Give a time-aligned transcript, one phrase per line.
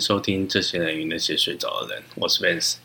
[0.00, 2.76] 收听这些人与那些睡着的人，我是 Vance。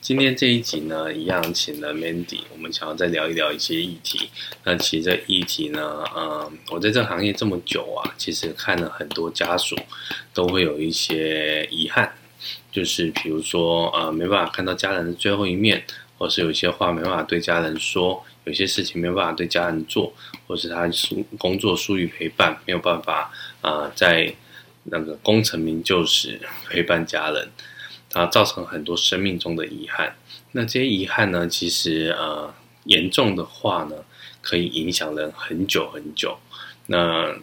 [0.00, 4.30] 今天这一集呢，一样请了 Mandy，我们想要再聊一聊一些议题。
[4.62, 9.76] 那其实这议题呢，嗯，我在这个行业这么久啊，其实看了很多家属
[10.32, 12.14] 都会有一些遗憾，
[12.70, 15.84] 就是比如说呃，没办法看到家人的最后一面，
[16.18, 20.12] 或是有些话没办法对家人说，有些事情没办法对家人做，
[20.46, 24.32] 或是他疏工作疏于陪伴，没有办法啊、呃，在。
[24.84, 27.48] 那个功成名就时陪伴家人，
[28.12, 30.16] 啊，造成很多生命中的遗憾。
[30.52, 32.52] 那这些遗憾呢，其实呃
[32.84, 33.96] 严重的话呢，
[34.40, 36.38] 可以影响人很久很久。
[36.86, 37.36] 那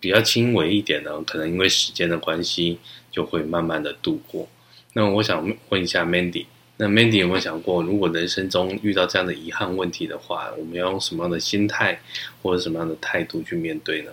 [0.00, 2.78] 比较轻微一点呢，可能因为时间的关系，
[3.10, 4.48] 就会慢慢的度过。
[4.92, 12.00] 那我想问一下 Mandy，那 Mandy 有没有想过，如果人生中遇到这样的遗憾问题的话，我们要用什么样的心态
[12.42, 14.10] 或者什么样的态度去面对呢？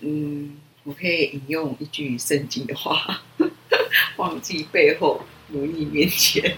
[0.00, 0.58] 嗯。
[0.86, 3.20] 我可以引用一句圣经的话
[4.18, 6.56] ：“忘记背后，努力面前。”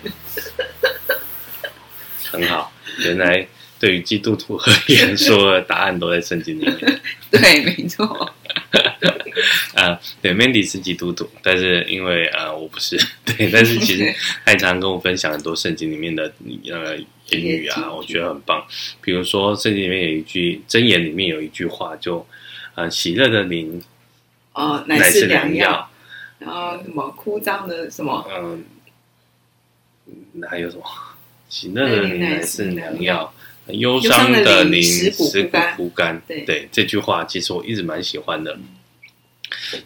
[2.31, 3.49] 很好，原来
[3.81, 7.01] 对于基督徒而言，所有的答案都在圣经里面。
[7.31, 8.05] 对，没错。
[9.73, 12.99] 啊，对，Mandy 是基督徒，但是因为啊，我不是。
[13.25, 16.31] 对，但是其实 他常跟我分享很多圣经里面的
[16.71, 16.95] 呃
[17.31, 18.63] 言语啊，我觉得很棒。
[19.01, 22.27] 比如说，圣经里面有一句箴言，里面有一句话，就
[22.75, 23.83] 啊，喜乐的灵。
[24.59, 25.89] 哦，乃是良药。
[26.41, 28.27] 然后什么枯燥的什么？
[30.07, 30.83] 嗯，还有什么？
[31.49, 33.33] 喜乐的灵乃是良药，
[33.69, 35.31] 忧伤的灵使骨
[35.77, 36.21] 枯干。
[36.27, 38.59] 对对，这句话其实我一直蛮喜欢的。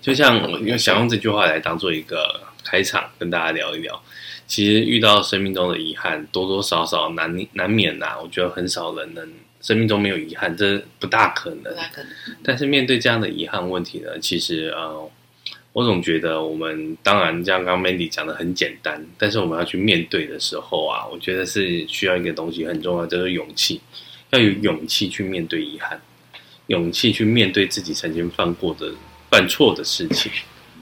[0.01, 4.03] 就像我用想用这句话来当做一个开场，跟大家聊一聊。
[4.47, 8.19] 其实遇到生命中的遗憾，多多少少难难免呐、啊。
[8.21, 9.29] 我觉得很少人能。
[9.63, 11.63] 生命中没有遗憾，这不大可能。
[11.63, 12.11] 不大可能。
[12.43, 15.09] 但是面对这样的遗憾问题呢，其实呃，
[15.73, 23.81] 我总觉得我们当然像刚刚 Mandy 讲的很简单，但是我们要去面对的时候啊，我觉得是需要一个东西很重要，就是勇气。
[24.31, 26.01] 要有勇气去面对遗憾，
[26.67, 28.93] 勇气去面对自己曾经犯过的、
[29.31, 30.33] 犯错的事情，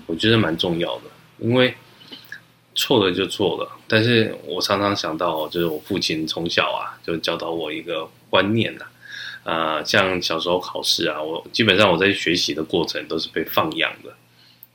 [0.06, 1.02] 我觉得蛮重要的。
[1.38, 1.74] 因为
[2.74, 8.08] 错了就错了，但是我常常想到，就是我父亲从小啊，就教导我一个。
[8.30, 8.84] 观念呐、
[9.42, 14.14] 啊，啊、呃，像小时候考试啊，我基本上我在学习的过程都是被放养的，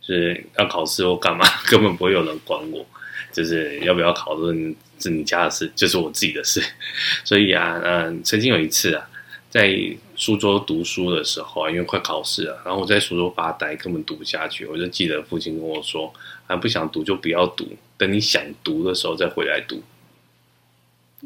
[0.01, 2.85] 就是要考试或干嘛， 根本不会有人管我，
[3.31, 6.61] 就是要不要考论是你家的事，就是我自己的事。
[7.23, 9.09] 所以啊，嗯、呃，曾经有一次啊，
[9.49, 9.73] 在
[10.17, 16.13] 苏州读书的时候啊，因为快考试了，然后我在苏州发呆，根本读不下去，我就记得父亲跟我说
[16.47, 19.83] ：“啊，不想读就不要读，等你想读的时候再回来读。”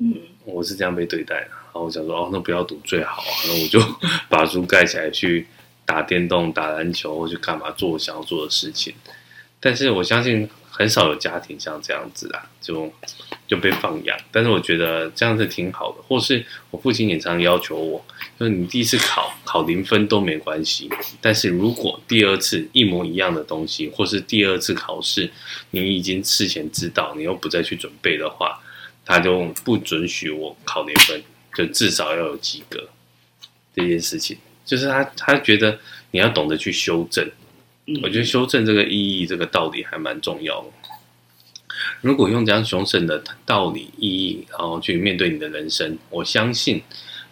[0.02, 1.52] 嗯，我是这样被对待的。
[1.72, 3.34] 然后我想说，哦，那不要赌最好啊。
[3.48, 3.80] 那我就
[4.28, 5.48] 把书盖起来，去
[5.86, 8.94] 打电动、打篮球，或去干嘛做我想要做的事情。
[9.60, 12.92] 但是我相信很少有家庭像这样子啊，就
[13.46, 14.18] 就被放养。
[14.32, 16.02] 但是我觉得这样子挺好的。
[16.08, 18.06] 或是我父亲也常要求我，
[18.40, 25.30] 就是你第一次考考零分都没关系，但是如果第二次一模一样的东西，或是第二次考试
[25.72, 28.62] 你已经事前知道，你又不再去准备的话，
[29.04, 31.22] 他就不准许我考零分。
[31.60, 32.88] 就至少要有及格，
[33.76, 35.78] 这件事情，就是他他觉得
[36.12, 37.30] 你要懂得去修正，
[37.86, 40.68] 嗯，我觉得修正这个意义，这个道理还蛮重要的。
[42.00, 46.82] 如果用这样修正的道理意义，然后去面对你的人生，我相信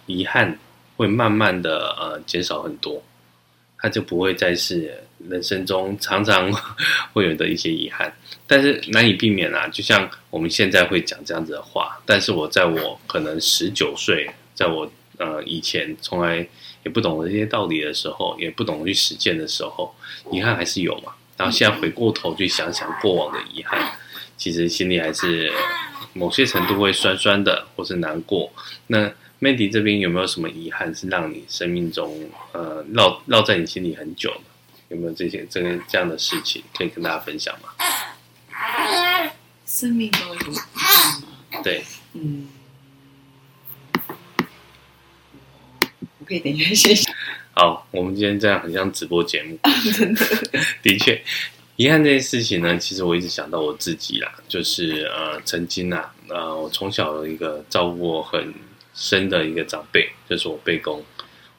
[0.08, 0.60] 遗憾
[0.98, 3.02] 会慢慢的呃减少很多，
[3.78, 6.52] 他就不会再是人生中常常
[7.14, 8.12] 会有的一些遗憾。
[8.46, 16.48] 但是难以避免啊，就像我们现在会讲这样子的话，但是我在我可能十九岁，在我呃以前从来
[16.84, 19.94] 也不懂这些道理的时候，也不懂得去实践的时候，
[20.32, 21.12] 遗憾还是有嘛。
[21.36, 23.98] 然后现在回过头去想想过往的遗憾，
[24.38, 25.52] 其实心里还是
[26.14, 28.52] 某些程度会酸酸的，或是难过。
[28.88, 34.42] 那 Mandy 这边有没有什么遗憾是让你生命中呃烙烙在你心里很久的？
[34.90, 37.70] 有没有这些这个这样的事情可以跟大家分享吗？
[39.66, 41.62] 生命中有？
[41.62, 42.48] 对，嗯，
[46.20, 47.12] 我可以等一下谢谢。
[47.52, 49.60] 好，我们今天这样很像直播节目，
[49.94, 50.26] 真的。
[50.82, 51.22] 的确，
[51.76, 58.54] 遗憾这件事情呢，其实我一直想到我自己啦，就是呃，曾经啊，呃，我从小有一个照顾我很
[58.94, 61.04] 深的一个长辈，就是我背公。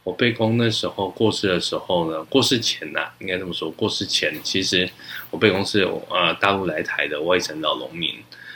[0.09, 4.89] 我伯公那时候过世的时候呢，过世前呐、应该这么说，过世前其实
[5.31, 8.15] 我伯公是呃大陆来台的外省老农民，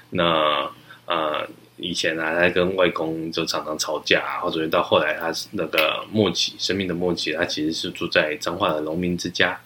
[0.08, 0.66] 那
[1.04, 1.46] 呃
[1.76, 9.60] 以前啊，他跟外公就常常吵架，或者到后来他那个末期生命的末期，他其实是住在彰化的农民之家。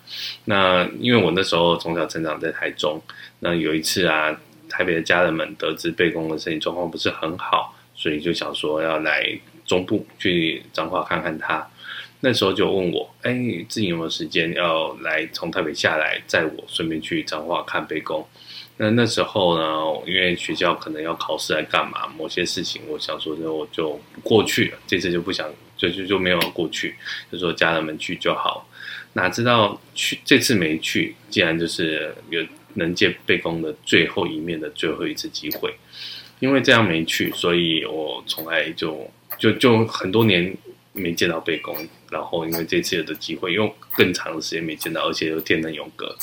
[0.46, 3.00] 那因为我那时候从小成长在台中，
[3.38, 4.36] 那有一次啊，
[4.68, 9.24] 台北的家人们得知贝公的身体状况不是很好，所以就想说要来
[9.64, 11.64] 中部去彰化看看他。
[12.20, 13.32] 那时候就问我，哎，
[13.68, 18.26] 自己有没有时间要来从台北下来载我，顺便去彰化看北宫。
[18.78, 24.78] 那那时候呢，因为学校可能要考试来干嘛，某些事情，我想说，那我就不过去了。
[24.86, 26.94] 这次就不想，就就就没有过去，
[27.32, 28.68] 就说家人们去就好。
[29.14, 35.74] 哪知道去这次没去，竟然就是有能见背公的最后一面的最后一次机会。
[36.38, 40.54] 因为这样没去，所以我从来就就就很多年
[40.96, 41.76] 没见到贝公。
[42.10, 46.16] 然后因为这次有的机会，用更长的时间没见到，而且又天人永隔。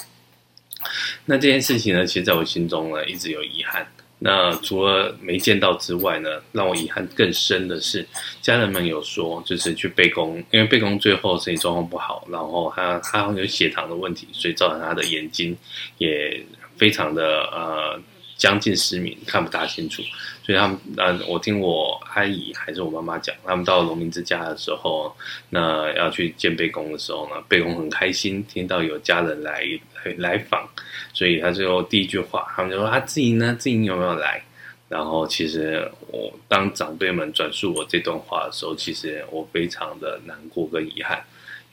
[1.25, 3.87] 那这件事情呢，其实在我心中呢，一直有遗憾。
[4.19, 8.05] 那除了没见到之外呢，让我遗憾更深的是，
[8.41, 15.55] 家人们有说，就是去贝公，因为贝公最后身体状况不好，然后他他有血糖的问题，所以造成他的眼睛
[15.97, 16.43] 也
[16.77, 18.01] 非常的呃。
[18.35, 20.01] 将近失明，看不大清楚，
[20.45, 25.15] 所以他们，那我听我阿姨还是我妈妈讲，他们到农民之家的时候，
[25.49, 29.63] 那要去见贝公的时候呢，贝公很开心，听到有家人来
[30.03, 30.67] 来来访，
[31.13, 34.43] 所以他最后第一句话，他们就说啊，自己呢，自己有没有来？
[34.89, 41.23] 然后其实我当长辈们转述我这段话的时候，其实我非常的难过跟遗憾，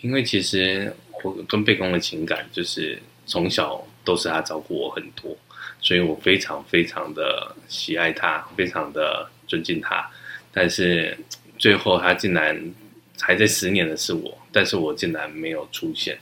[0.00, 0.94] 因为其实
[1.24, 5.36] 我跟贝公的情感就是从小都是他照顾我很多。
[5.80, 10.08] 所以我非常非常的喜爱他，非常的尊敬他，
[10.52, 11.16] 但是
[11.58, 12.72] 最后他竟然
[13.20, 16.18] 还在思念的是我，但是我竟然没有出现，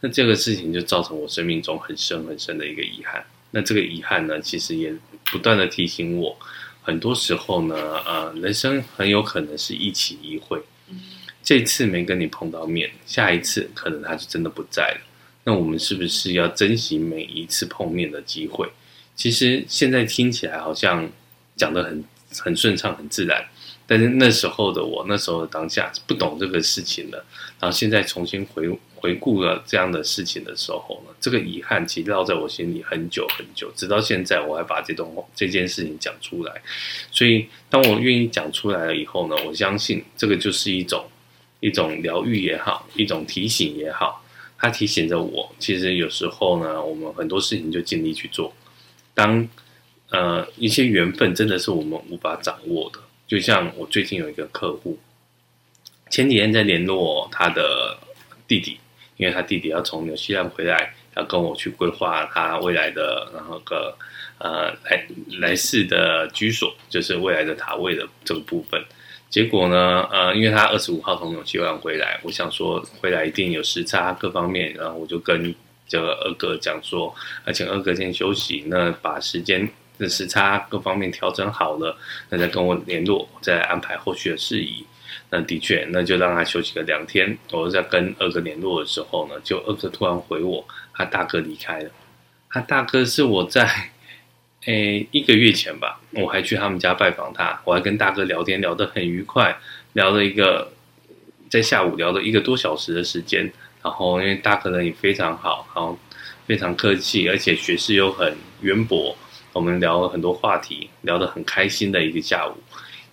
[0.00, 3.24] 那这个事情就造成我生命中很深很深的一个遗憾。
[3.50, 4.94] 那这个遗憾呢，其实也
[5.32, 6.36] 不断的提醒我，
[6.82, 7.74] 很多时候呢，
[8.04, 10.60] 呃，人生很有可能是一期一会，
[11.42, 15.00] 这次没跟你碰到面，下一次可能他就真的不在了。
[15.44, 18.68] 那我们是不是要珍惜每一次碰面的机会？
[19.18, 21.10] 其实现在听起来好像
[21.56, 22.04] 讲得很
[22.38, 23.44] 很顺畅、很自然，
[23.84, 27.18] 但是那时候的我，那时候的当下不懂这个事情的，
[27.58, 36.62] 然后现在重新回回顾了这样的事情的时候呢，这个遗憾其实烙在我心里很久很久，直到现在我还把这段这件事情讲出来。
[37.10, 41.04] 所以当我愿意讲出来了以后呢，我相信这个就是一种
[41.58, 44.24] 一种疗愈也好，一种提醒也好，
[44.56, 48.54] 它提醒着我，其实有时候呢，我们很多事情就尽力去做。
[49.18, 49.48] 当
[50.10, 54.96] 呃一些缘分真的是我们无法掌握的，就像我最近有一个客户，
[56.08, 57.98] 前几天在联络他的
[58.46, 58.78] 弟弟，
[59.16, 63.98] 因为他弟弟要从纽西兰回来，要跟我去规划他未来的然后个
[64.38, 65.04] 呃来
[65.40, 68.80] 来世的居所，就是未来的塔位的这个部分。
[69.28, 75.52] 结果呢，呃，因为他二十五号从纽西兰回来，我想说回来一定有时差各方面，然后我就跟。
[75.88, 77.12] 这个二哥讲说，
[77.44, 79.68] 而且二哥先休息，那把时间
[79.98, 81.96] 的时差各方面调整好了，
[82.28, 84.84] 那再跟我联络，再安排后续的事宜。
[85.30, 87.36] 那的确，那就让他休息个两天。
[87.50, 91.90] 我在跟二哥联络的时候呢，就二哥突然回我，他大哥离开了。
[92.50, 93.90] 他大哥是我在
[94.64, 99.54] 诶一个月前吧，我还去他们家拜访他，我还跟大哥聊天聊得很愉快，
[99.92, 100.72] 聊了一个
[101.50, 103.50] 在下午聊了一个多小时的时间。
[103.88, 105.98] 然后，因为大哥人也非常好，然后
[106.46, 109.16] 非常客气，而且学识又很渊博，
[109.52, 112.54] 我们聊了很多话题，聊得很开心的一个下午。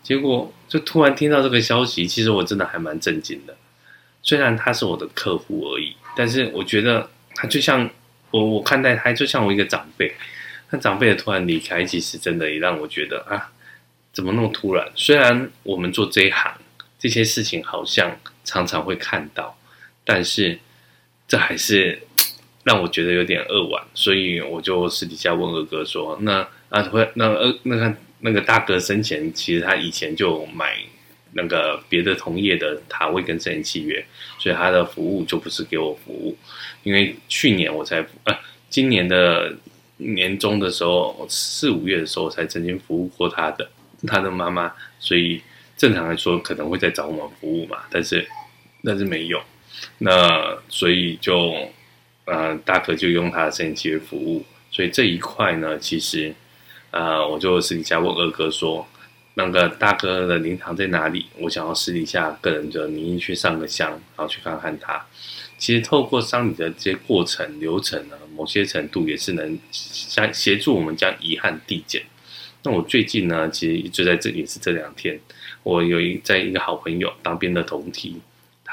[0.03, 3.55] 结果就突然听到这个消息，其实我真的还蛮震惊的。
[4.21, 7.89] 虽然他是我的客户而已，但是我觉得他就像
[8.31, 10.13] 我，我看待他就像我一个长辈。
[10.71, 13.51] 那长辈的突然离开，其实真的也让我觉得啊，
[14.11, 14.91] 怎么那么突然？
[14.95, 16.53] 虽然我们做这一行，
[16.99, 19.57] 这些事情好像常常会看到。
[20.03, 20.59] 但是，
[21.37, 21.99] 还是
[22.63, 30.77] 让我觉得有点扼腕，所以我就私底下问二哥说：“那啊会那二那个那个大哥生前其实他以前就买
[31.33, 34.03] 那个别的同业的塔位跟生前契约，
[34.39, 36.35] 所以他的服务就不是给我服务，
[36.83, 38.35] 因为去年我才呃
[38.69, 39.55] 今年的
[39.97, 43.69] 年终的时候四五月的时候我才曾经服务过他的
[44.07, 45.41] 他的妈妈，所以
[45.77, 48.27] 正常来说可能会再找我们服务嘛，但是
[48.83, 49.39] 但是没有。”
[49.97, 51.55] 那所以就，
[52.25, 56.33] 呃，大哥就用他的生前契约服务，所以这一块呢，其实，
[56.91, 58.85] 呃，我就私底下问二哥说，
[59.35, 61.25] 那个大哥的灵堂在哪里？
[61.39, 65.05] 我想要私底下个人的名义去上个香，然后去看看他。
[65.57, 72.03] 其实透过丧礼的这些过程流程呢，某些程度也是能相协助我们将遗憾递减。
[72.63, 75.17] 那我最近呢，其实就在这也是这两天，
[75.63, 78.19] 我有一在一个好朋友当兵的同梯，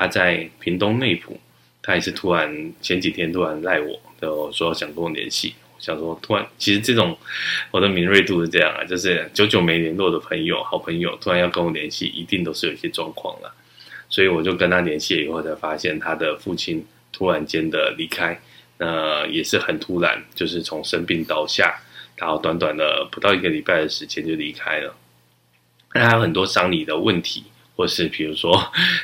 [0.02, 1.38] 他在屏东内埔，
[1.80, 5.54] 他也是突然前几天突然赖我，然后说想跟我联系。
[5.78, 7.16] 想说，突然，其实这种
[7.70, 13.54] 我的敏锐度是这样啊，就是久久没联络的朋友、好朋友，突然要跟我联系，一定都是有一些状况了。
[14.08, 18.40] 所以我就跟他联系了以后，才发现他的父亲突然间的离开，
[18.78, 21.80] 呃，也是很突然，就是从生病倒下，
[22.16, 24.96] 然后短短的不到一个礼拜的时间就离开了。
[25.94, 27.44] 那还有很多丧礼的问题，
[27.76, 28.60] 或是比如说，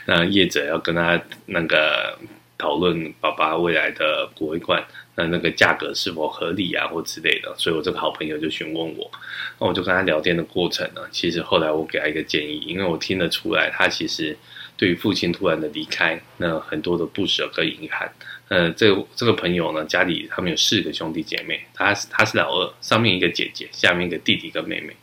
[0.07, 2.19] 那业者要跟他那个
[2.57, 4.85] 讨论爸爸未来的骨灰罐。
[5.21, 9.11] 那那个价格是否合理啊，或之类的，所以我这个好朋友就询问我，
[9.59, 14.39] 那我就跟他聊天的过程呢，其实后来我给他一个建议，因为我听得出来，他其实
[14.77, 18.09] 对于父亲突然的离开，那很多的不舍跟遗憾。
[18.47, 24.95] 呃，这个这个朋友呢，家里他们有四个兄弟姐妹，他他是老二，上面一个姐姐，下面一个弟弟跟妹妹。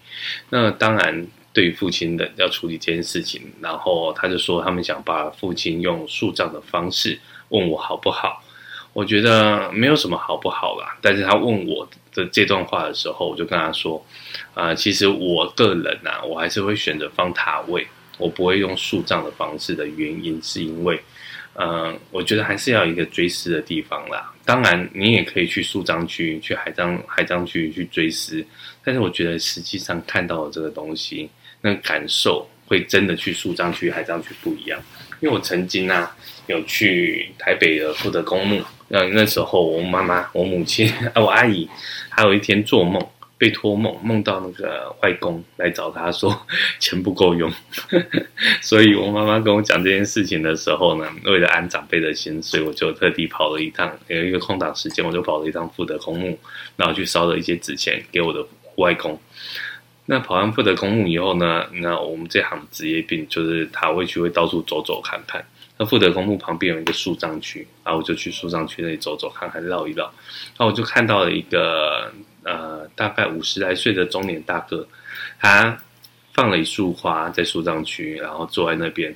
[0.50, 7.18] 那当然，对于父亲的要处理这件事情，然后他就说他们想把父亲用树葬的方式
[7.50, 8.44] 问我好不好。
[8.92, 14.06] 我觉得没有什么好不好啦，但是他问我的这段话的时候，我就跟他说，
[14.54, 17.86] 啊、其实我个人呐、啊，我还是会选择放塔位，
[18.18, 20.98] 我不会用树葬的方式的原因，是因为，
[21.56, 24.32] 嗯、我觉得还是要一个追思的地方啦。
[24.46, 28.46] 当然，你也可以去树葬区、去海葬海葬区去追思，
[28.82, 31.30] 但是我觉得实际上看到的这个东西，
[31.66, 34.80] 那感受会真的去树葬区、海葬区不一样。
[35.20, 38.62] 因为我曾经啊，有去台北的福德公墓。
[38.90, 41.68] 那那时候，我妈妈、我母亲、 我阿姨，
[42.08, 43.02] 还有一天做梦，
[43.36, 46.40] 被托梦，梦到那个外公来找她说
[46.80, 47.52] 钱不够用，
[48.62, 56.38] 所以我妈妈跟我讲这件事情的时候呢，为了安长辈的心，所以我就特地跑了一趟，有一个空档时间，我就跑了一趟福德公墓，
[56.76, 58.46] 然后去烧了一些纸钱给我的
[58.76, 59.20] 外公。
[60.06, 65.44] 那跑完福德公墓以后呢，那我们这行职业病就是他会去会到处走走看看。
[65.78, 70.06] 那福德公墓旁边有一个树葬区，然后我就去树葬区那里走走看看，绕一绕。
[70.06, 74.88] 然后我就看到了一个呃，大概五十来岁的中年大哥，
[75.40, 75.78] 他
[76.34, 79.14] 放了一束花在树葬区，然后坐在那边，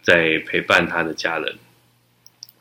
[0.00, 1.54] 在陪伴他的家人。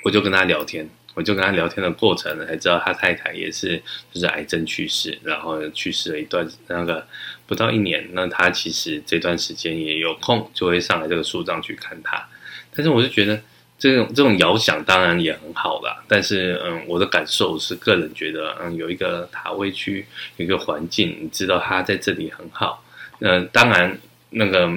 [0.04, 3.78] 我就跟他聊天，我就跟他聊天的过程呢，才知道他太太也是
[4.14, 7.06] 就是癌症去世，然后去世了一段那个
[7.46, 8.08] 不到一年。
[8.14, 12.26] 那他其实这段时间也有空，就会上来这个树葬去看他。
[12.74, 13.42] 但是我就觉得
[13.78, 20.06] 这种这种遥想当然也很好啦，但是嗯，我的感受是个人觉得嗯，有一个塔位区，
[20.38, 22.84] 有一个环境，你知道他在这里很好。
[23.20, 24.00] 嗯，当然
[24.30, 24.70] 那个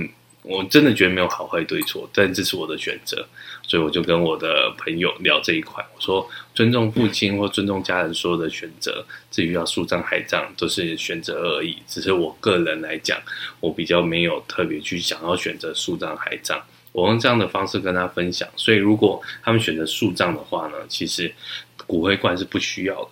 [0.45, 3.27] 我真的觉得没有好坏对错，但这是我的选择，
[3.63, 11.79] 所以我就跟我的朋友聊这一块，我说尊重父亲或尊重家人所有的选择，至于要树葬海葬都是选择而已。
[11.87, 13.19] 只是我个人来讲，
[13.59, 16.63] 我比较没有特别去想要选择树葬海葬。
[16.93, 21.35] 我用这样的方式跟他分享，所以如果他们选择树葬的话呢，其实
[21.87, 23.11] 骨灰罐是不需要的，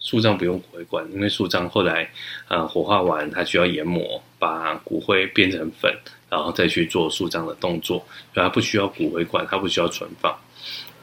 [0.00, 2.10] 树葬不用骨灰罐，因为树葬后来
[2.48, 5.94] 呃火化完，它需要研磨，把骨灰变成粉，
[6.28, 7.98] 然后再去做树葬的动作，
[8.34, 10.36] 所以它不需要骨灰罐，它不需要存放。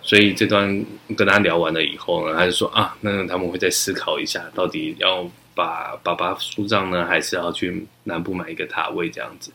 [0.01, 0.85] 所以这段
[1.17, 9.51] 跟他聊完了以后呢，他就说啊，那他们会再思考一下，到底要把爸爸树葬呢，还是要去南部买一个塔位这样子。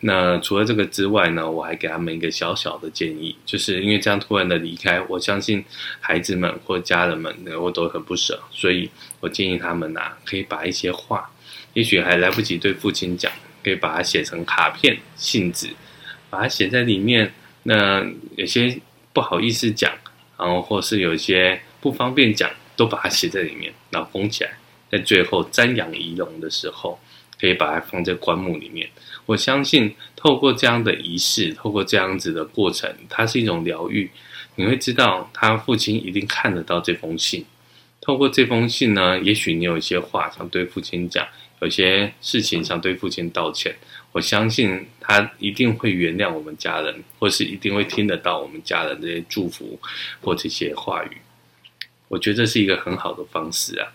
[0.00, 5.64] 那除了这个之外呢，我还给他们一个小小的建议，就是因为这样突然的离开，我相信
[6.00, 8.90] 孩子们或家人们呢，我都很不舍，所以
[9.20, 11.30] 我建议他们呐、可以把一些话，
[11.72, 15.68] 也许还来不及对父亲讲，可以把它写成卡片、信纸，
[16.28, 17.32] 把它写在里面。
[17.62, 18.04] 那
[18.36, 18.78] 有些
[19.14, 19.90] 不好意思讲，
[20.38, 24.50] 然后或是有些不方便讲，都把它写在里面，然后封起来，
[24.90, 27.00] 在最后瞻仰遗容的时候，
[27.40, 28.86] 可以把它放在棺木里面。
[29.26, 34.10] 我相信，透过这样的仪式，透过这样子的过程，它是一种疗愈。
[34.56, 37.44] 你会知道，他父亲一定看得到这封信。
[38.00, 41.26] 透过这封信呢，也许你有一些话想对父亲讲，
[41.60, 43.74] 有些事情想对父亲道歉。
[44.12, 49.80] 我相信他一定会原谅我们家人，或是一定会听得到我们家人这些祝福
[50.20, 51.16] 或这些话语。
[52.08, 53.90] 我觉得这是一个很好的方式啊！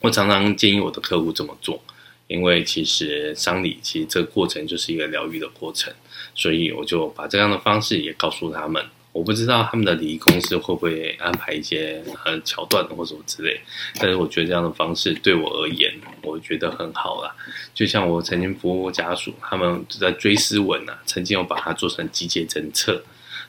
[0.00, 1.82] 我常常建议我的客户这么做。
[2.26, 5.92] 因为其实丧礼，其实这个过程就是一个疗愈的过程，
[6.34, 8.84] 所以我就把这样的方式也告诉他们。
[9.12, 13.58] 我不知道他们的礼仪公司会不会安排一些呃桥段或什么之类，
[13.94, 17.34] 但是我觉得这样的方式对我而言，我觉得很好啦。
[17.72, 23.02] 就像我曾经服务过家属，他们在追思文啊，曾经有把它做成集结成册。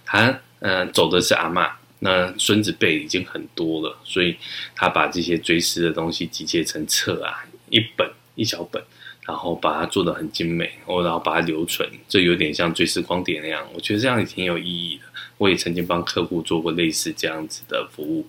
[0.05, 1.69] 他呃走的是阿嬷，
[1.99, 4.37] 那孙子辈已经很多了，所以
[4.73, 8.09] 他把这些追思的东西集结成册啊，一本。
[8.37, 8.81] 一小本，
[9.25, 15.03] 然后把它做得很精美，我，然后把它留存，这有点像追思光碟那样，我觉得这样也挺有意义的。
[15.37, 18.25] 我也曾经帮客户做过类似这样子的服务，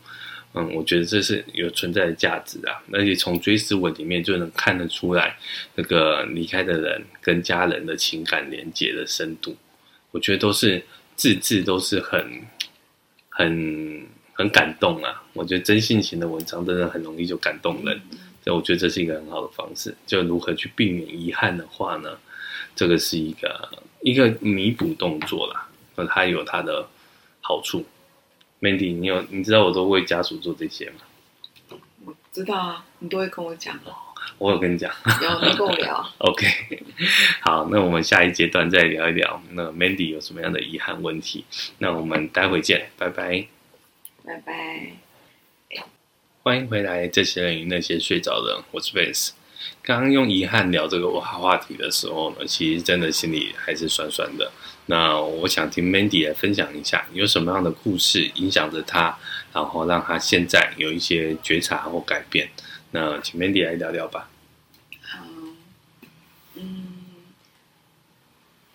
[0.54, 5.36] 嗯，我觉得这是有存在的价值啊，而且从追思文里面就能看得出来
[5.74, 9.56] 那个离开的人跟家人的情感连接的深度，
[10.10, 10.82] 我觉得都是
[11.16, 12.42] 字字都是很
[13.30, 15.22] 很很感动啊。
[15.32, 18.00] 我觉得真性情的文章真的很容易就感动人，
[18.48, 19.94] 所以我觉得这是一个很好的方式。
[20.06, 22.16] 就如何去避免遗憾的话呢？
[22.74, 23.68] 这个是一个
[24.00, 26.88] 一个弥补动作啦，那它有它的。
[27.40, 27.82] 好处
[28.60, 30.96] ，Mandy，你有你知道我都为家属做这些吗？
[32.04, 33.78] 我知道啊，你都会跟我讲。
[34.36, 36.06] 我有跟你讲，有你跟我聊。
[36.18, 36.46] OK，
[37.40, 39.42] 好，那我们下一阶段再聊一聊。
[39.52, 41.46] 那 Mandy 有什么样的遗憾问题？
[41.78, 43.46] 那我们待会见，拜拜，
[44.26, 45.07] 拜拜。
[46.48, 49.32] 欢迎回来，这些人与那些睡着的人，我是 Vance。
[49.82, 54.50] 刚刚用遗憾聊这个话话题的时候呢，其实真的心里还是酸酸的。
[54.86, 59.18] 那我想听 Mandy 来分享一下，有什么样的故事影响着他，
[59.52, 62.48] 然后让他现在有一些觉察或改变。
[62.92, 64.30] 那请 Mandy 来聊聊吧。
[65.02, 65.26] 好，
[66.54, 66.86] 嗯，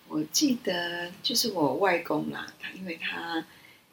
[0.06, 3.44] 我记得就是我外公啦，他因为他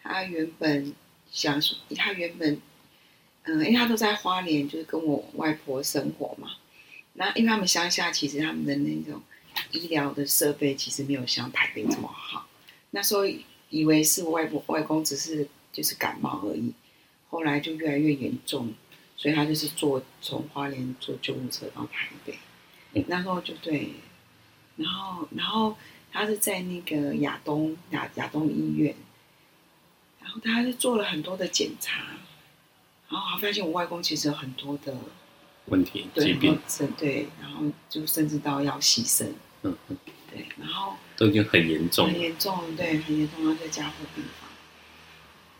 [0.03, 0.93] 他原本
[1.31, 2.61] 想说，他原本
[3.43, 6.51] 嗯，因为他都在花莲，就是跟我外婆生活嘛。
[7.13, 9.21] 那因为他们乡下，其实他们的那种。
[9.71, 12.47] 医疗的设备其实没有像台北这么好，
[12.91, 13.25] 那时候
[13.69, 16.73] 以为是我外婆外公只是就是感冒而已，
[17.29, 18.73] 后来就越来越严重，
[19.17, 22.39] 所以他就是坐从花莲坐救护车到台北，
[23.07, 23.89] 那时候就对，
[24.77, 25.75] 然后然后
[26.13, 28.95] 他是在那个亚东亚亚东医院，
[30.21, 32.05] 然后他就做了很多的检查，
[33.11, 34.95] 然后还发现我外公其实有很多的。
[35.65, 36.59] 问题疾病，
[36.97, 39.27] 对，然后就甚至到要牺牲，
[39.61, 39.97] 嗯嗯，
[40.29, 44.49] 对，然后都已经很严重，很严重，对，很严重，要在加护病房。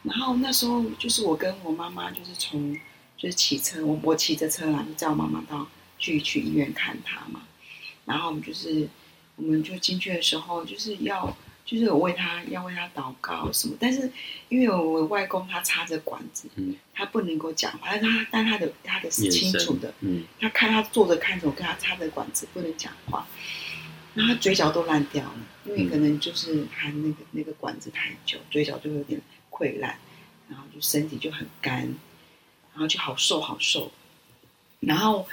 [0.02, 2.74] 然后那时候就是我跟我妈妈就是从
[3.16, 5.68] 就是骑车，我我骑着车啊，就叫我妈妈到
[6.00, 7.44] 去去医院看他嘛。
[8.04, 8.90] 然后我们就是
[9.36, 11.38] 我们就进去的时候就是要。
[11.64, 14.12] 就是我为他要为他祷告什么，但是
[14.50, 23.26] 因为我外公他插着管子，嗯，他不能够讲话，但他但他的他的是清楚的，嗯，他看他坐着看着我跟他插着管子不能讲话，
[24.14, 29.98] 然后他嘴角都烂掉了，因为可能就是含那个那个管子太久，嘴角就有点溃烂，
[30.50, 31.82] 然后就身体就很干，
[32.74, 33.92] 然后就好瘦好瘦，
[34.82, 35.28] 然后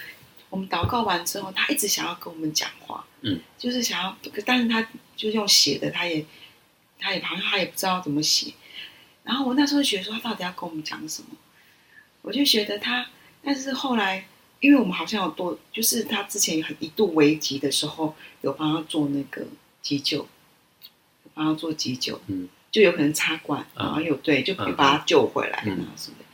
[0.51, 4.87] 我们祷告完之后，他一直想要跟我们讲话，嗯，就是想要，但是他。
[5.19, 6.25] 就用写的，他也，
[6.97, 8.53] 他也好像他也不知道怎么写。
[9.25, 11.31] 然后我那时候觉得说，他到底要跟我们讲什么？
[12.23, 13.05] 我就觉得他，
[13.43, 14.29] 但是后来，
[14.61, 19.45] 因为我们好像有多，就是他之前很一度危急的时候，有帮他做那个
[19.83, 26.25] 急救，有帮他做急救，嗯，就有可能插管，然后有对，就可以把他救回来，然后什么的。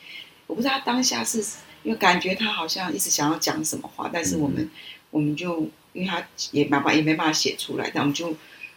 [0.47, 1.43] 我不知道他当下是
[1.85, 4.69] 因为感觉他好像一直想要讲什么话，但是我们，
[5.11, 8.37] 我们就因为他也没办也没办法写出来，但我们就。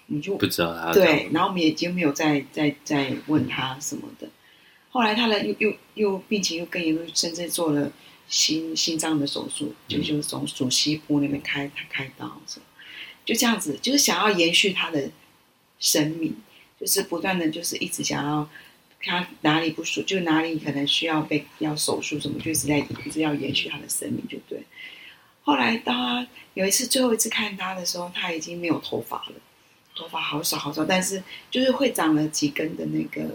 [0.09, 4.29] 我们就不知道他对，然后我们也就没有再再再问他什么的。
[4.89, 7.91] 后来他呢又又又病情又更严重，甚至做了
[8.29, 12.41] 心心脏的手术，嗯、就就是从主西部那边开他开刀，
[13.25, 15.09] 就这样子，就是想要延续他的
[15.77, 16.33] 生命，
[16.79, 18.49] 就是不断的就是一直想要
[19.01, 24.61] 他哪里不舒服，就哪里可能需要被要手术什么，就一直在一直要延续他的生命，就对。
[25.43, 29.33] 后来当他有一次最后一次看他的时候，他已经没有头发了。
[29.95, 33.27] 头发好少好少，但是就是会长了几根的那个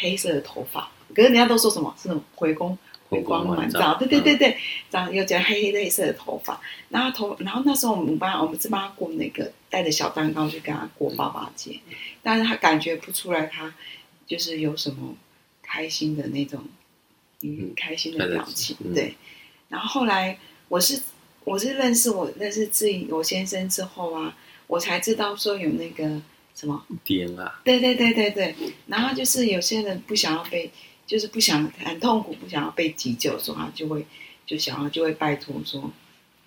[0.00, 0.88] 黑色的头发。
[1.12, 4.56] 可是人家都说什么是那种回光回光返照，对对对对，
[4.90, 6.60] 长有点黑黑的黑色的头发。
[6.88, 11.80] 然后头，然后那时候我们帮我们是帮他过那个带着小蛋糕去跟他过爸爸节，
[12.22, 13.74] 但是他感觉不出来他
[14.26, 15.14] 就是有什么
[15.62, 16.64] 开心的那种
[17.42, 18.76] 嗯开心的表情。
[18.94, 19.14] 对，
[19.68, 21.00] 然后后来我是
[21.44, 24.36] 我是认识我认识志颖我先生之后啊。
[24.68, 26.20] 我才知道说有那个
[26.52, 28.52] 什么 DNA，对对对对对，
[28.88, 30.68] 然后就是有些人不想要被，
[31.06, 34.04] 就是不想很痛苦，不想要被急救，说他就会
[34.44, 35.88] 就想要就会拜托说，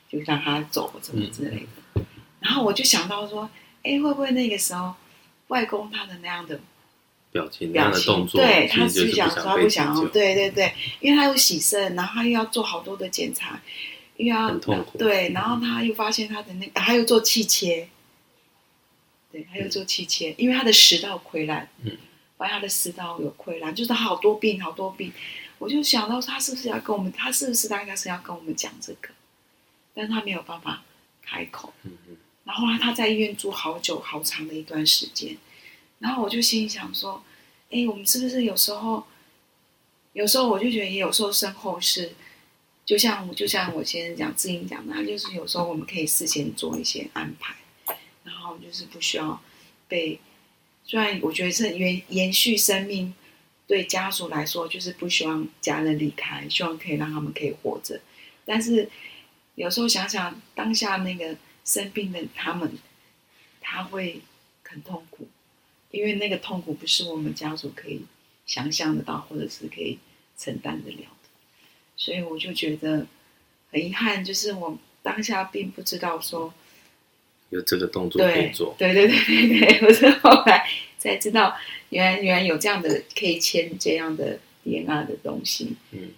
[0.10, 1.68] 就让他走什么之类的。
[1.96, 2.06] 嗯、
[2.42, 3.50] 然后我就想到说，
[3.84, 4.94] 哎，会不会那个时候
[5.48, 6.60] 外公他的那样的
[7.32, 13.62] 表情、表情动作，对，他是想说他不想要，对对对，因为他有洗肾，然后他又要做好多的检查，
[14.18, 17.90] 又要很痛苦，对，然后他又发现他的那个，还有做气切。
[19.32, 21.96] 对，他又做气切，因为他的食道溃烂，嗯，
[22.36, 25.14] 发现他的食道有溃烂，就是他好多病，好多病。
[25.60, 29.10] 我就想到他是不是要跟我们，他是不是他应该是要跟我们讲这个，
[29.94, 30.82] 但他没有办法
[31.22, 31.72] 开口。
[31.84, 32.18] 嗯嗯。
[32.44, 35.38] 然后他在医院住好久好长的一段时间，
[36.00, 37.24] 然后我就心想说，
[37.70, 39.06] 哎，我们是不是有时候，
[40.14, 42.14] 有时候我就觉得，有时候身后事，
[42.86, 47.56] 就像就像我先生讲，志英讲的，就是有时候我们可以事先做一些安排，
[48.24, 49.42] 然后就是不需要
[49.88, 50.20] 被，
[50.84, 53.14] 虽然我觉得是延延续生命，
[53.68, 58.00] 对家属来说就是不希望家人离开，希望可以让他们可以活着，
[58.46, 58.90] 但是
[59.56, 61.36] 有时候想想当下那个。
[61.66, 62.80] 生病的他们，
[63.62, 64.22] 他会
[64.64, 65.28] 很痛苦，
[65.92, 68.02] 因为那个痛苦不是我们家属可以
[68.46, 70.00] 想象得到，或者是可以
[70.38, 71.30] 承担得了的。
[71.98, 73.08] 所以我就觉得
[73.72, 76.54] 很遗憾，就是我当下并不知道说
[77.50, 78.76] 有这个动作可以做。
[78.78, 81.56] 对对对对对， 我是后来才知道，
[81.90, 85.76] 原来原来有这样的可以签这样的 DNA 的东西。
[85.92, 86.12] 嗯。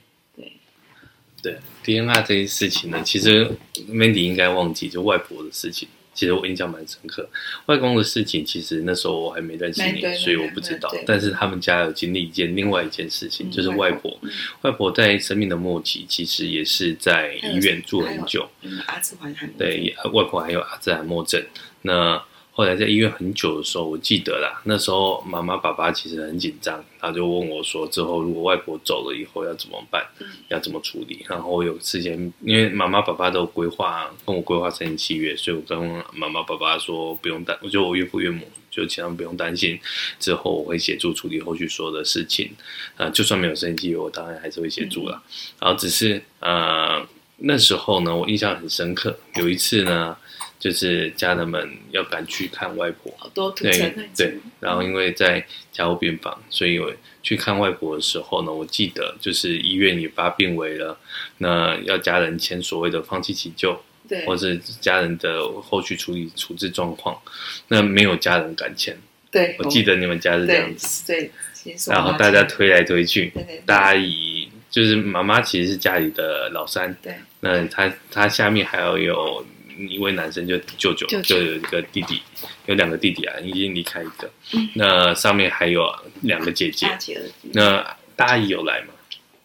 [1.43, 3.57] 对 DNA 这件事情呢，其实
[3.89, 7.27] Mandy 应该忘记，就外婆的事情，其实我印象蛮深刻。
[7.67, 10.93] 外公的事情，其实那时候我还没认识你，所以我不知道。
[11.05, 14.17] 但是他们家有经历一件另外一件事情，就是外婆，
[14.61, 18.49] 外婆在生命的末期，其实也是在医院住很久。
[18.87, 19.49] 阿兹海默。
[19.57, 21.43] 对，外婆还有阿兹海默症。
[21.83, 22.21] 那
[22.61, 30.05] 后来在医院很久的时候，我记得啦，那时候妈妈爸爸其实很紧张，他就问我说：“之后如果外婆走了以后要怎么办？
[30.49, 35.75] 要怎么处理？”然后我有事先，因为妈妈爸爸都规划跟我规划生前契约，所以我跟
[36.13, 39.79] 妈妈爸爸说不用担，我就我岳父岳母就千万不用担心，
[40.19, 42.51] 之后我会协助处理后续所有的事情。
[42.95, 45.19] 啊、呃，就算没有生前契约，我当然还是会协助了。
[45.59, 47.03] 然后只是呃
[47.37, 50.15] 那时候呢，我印象很深刻，有一次呢。
[50.61, 53.71] 就是家人们要赶去看外婆，好多对
[54.15, 56.93] 对，然后因为在家务病房，所以我
[57.23, 60.95] 去看外婆的时候呢，我记得就是医院也发病危了，
[61.39, 63.75] 那要家人签所谓的放弃急救，
[64.07, 67.19] 对，或是家人的后续处理处置状况，
[67.67, 68.95] 那没有家人敢签，
[69.31, 71.31] 对，我记得你们家是这样子，对，
[71.63, 73.33] 对，然后大家推来推去，
[73.65, 79.43] 大阿姨就是妈妈其实是家里的老三，对，那她她下面还要有。
[79.89, 82.21] 一位男生就舅舅，就有一个弟弟，
[82.65, 84.31] 有两个弟弟啊，已经离开一个。
[84.53, 86.87] 嗯、那上面还有两个姐姐。
[87.53, 87.81] 那
[88.15, 88.93] 大阿姨有来吗？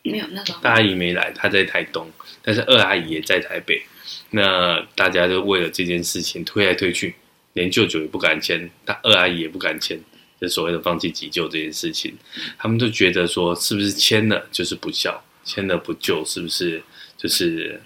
[0.02, 2.10] 没有，那个大阿姨没来，她在台东，
[2.42, 3.82] 但是二阿姨也在台北。
[4.30, 7.14] 那大家就为了这件事情推来推去，
[7.54, 9.98] 连舅舅也不敢签，他二阿姨也不敢签，
[10.40, 12.14] 就所谓的放弃急救这件事情，
[12.58, 16.82] 他们都觉得说，是不是签了就是不孝，签了不救，是不是
[17.16, 17.80] 就是？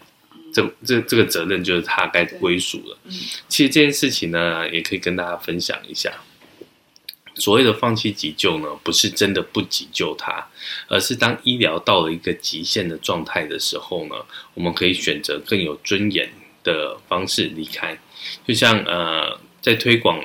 [0.52, 2.98] 这这这个责任就是他该归属了。
[3.04, 3.12] 嗯，
[3.48, 6.12] 其实这件事情呢，也可以跟大家分享一下。
[7.34, 10.46] 所谓的放弃急救呢，不是真的不急救他，
[10.88, 14.14] 而是当医疗到了一个极限的状态的时候呢，
[14.54, 16.30] 我们可以选择更有尊严
[16.62, 17.98] 的方式离开。
[18.46, 20.20] 就像呃，在推广。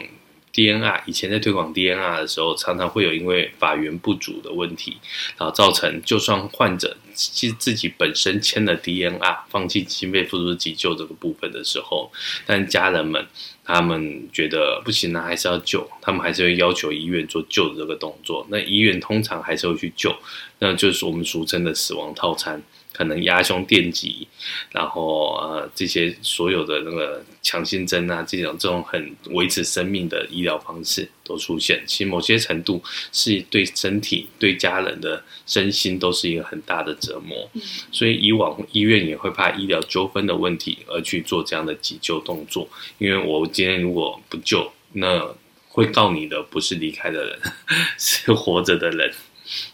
[0.55, 4.95] DNR 以前在推广 DNR 的时候，常常会有因为法源不足的问题，
[5.37, 12.09] 然后造成就算患者其自己本身签了 DNR，放弃心肺复苏急救这个部分的时候，
[12.45, 13.27] 但家人们
[13.65, 18.47] 他们觉得不行啊，还是要救，他们还是会要求医院做救的这个动作。
[18.49, 20.15] 那医院通常还是会去救，
[20.59, 22.63] 那就是我们俗称的死亡套餐。
[22.95, 24.25] 可能压胸电击，
[24.71, 32.81] 然后呃这些所有的那个强心针啊，这种这种很维持生命的医疗方式都出现，其实某些程度
[33.11, 37.51] 是对身体、对家人的身心都是一个很大的折磨。
[37.91, 45.35] 所以以往医院也会怕医疗纠纷的问题而去做这样的急救动作，因为我今天如果不救，那
[45.67, 47.39] 会告你的不是离开的人，
[47.99, 49.13] 是活着的人。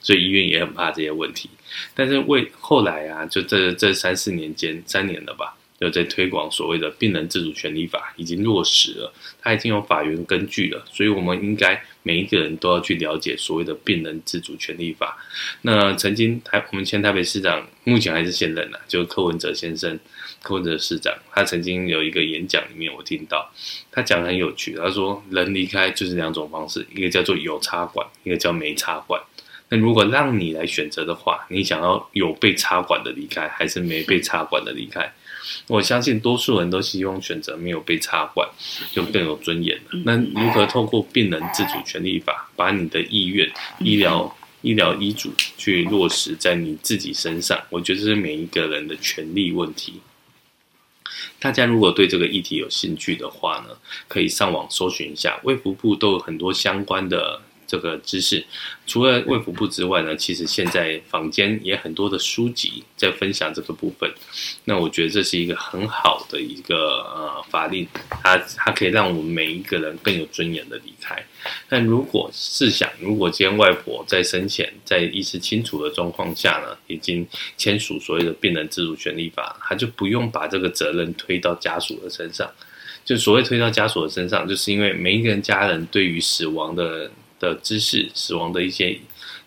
[0.02, 1.50] 所以医院也很怕这些问题，
[1.94, 15.18] 但是为后来啊，就这这三四年间，三年了吧，就在推广所谓的病人自主权利法已经落实了，它已经有法源根据了，所以我们应该每一个人都要去了解所谓的病人自主权利法。
[15.62, 20.00] 那曾经台我们前台北市长目前还是现任的，就是柯文哲先生，
[20.44, 23.52] 柯文哲市长，他曾经有一个演讲里面我听到
[23.92, 29.22] 他讲很有趣，他说人离开就是两种方式，一个叫做有插管，一个叫没插管。
[29.74, 35.10] 那如果让你来选择的话，你想要有被插管的离开，还是没被插管的离开？
[35.68, 38.46] 我相信多数人都希望选择没有被插管，
[38.92, 39.84] 就更有尊严了。
[40.04, 47.58] 那如何透过病人自主权利法，把你的意愿、医疗、医疗医嘱去落实在你自己身上？
[47.70, 50.02] 我觉得这是每一个人的权利问题。
[51.40, 53.70] 大家如果对这个议题有兴趣的话呢，
[54.10, 57.42] 可以上网搜寻一下，卫福部都有很多相关的。
[57.72, 58.46] 这个知识。
[58.86, 64.12] 除了卫福部之外呢，其实现在坊间也很多的书籍在分享这个部分。
[64.66, 67.88] 那我觉得这是一个很好的一个呃法令，
[68.22, 71.26] 它它可以让我们每一个人更有尊严的离开。
[71.70, 82.52] 但如果试想，如果今天外婆在生前在意识清楚的状况下呢，已经签署所谓的病人自主权利法，他就不用把这个责任推到家属的身上。
[83.04, 87.10] 就所谓推到家属的身上，就是因为每一个人家人对于死亡的
[87.42, 88.98] 的知识、死亡的一些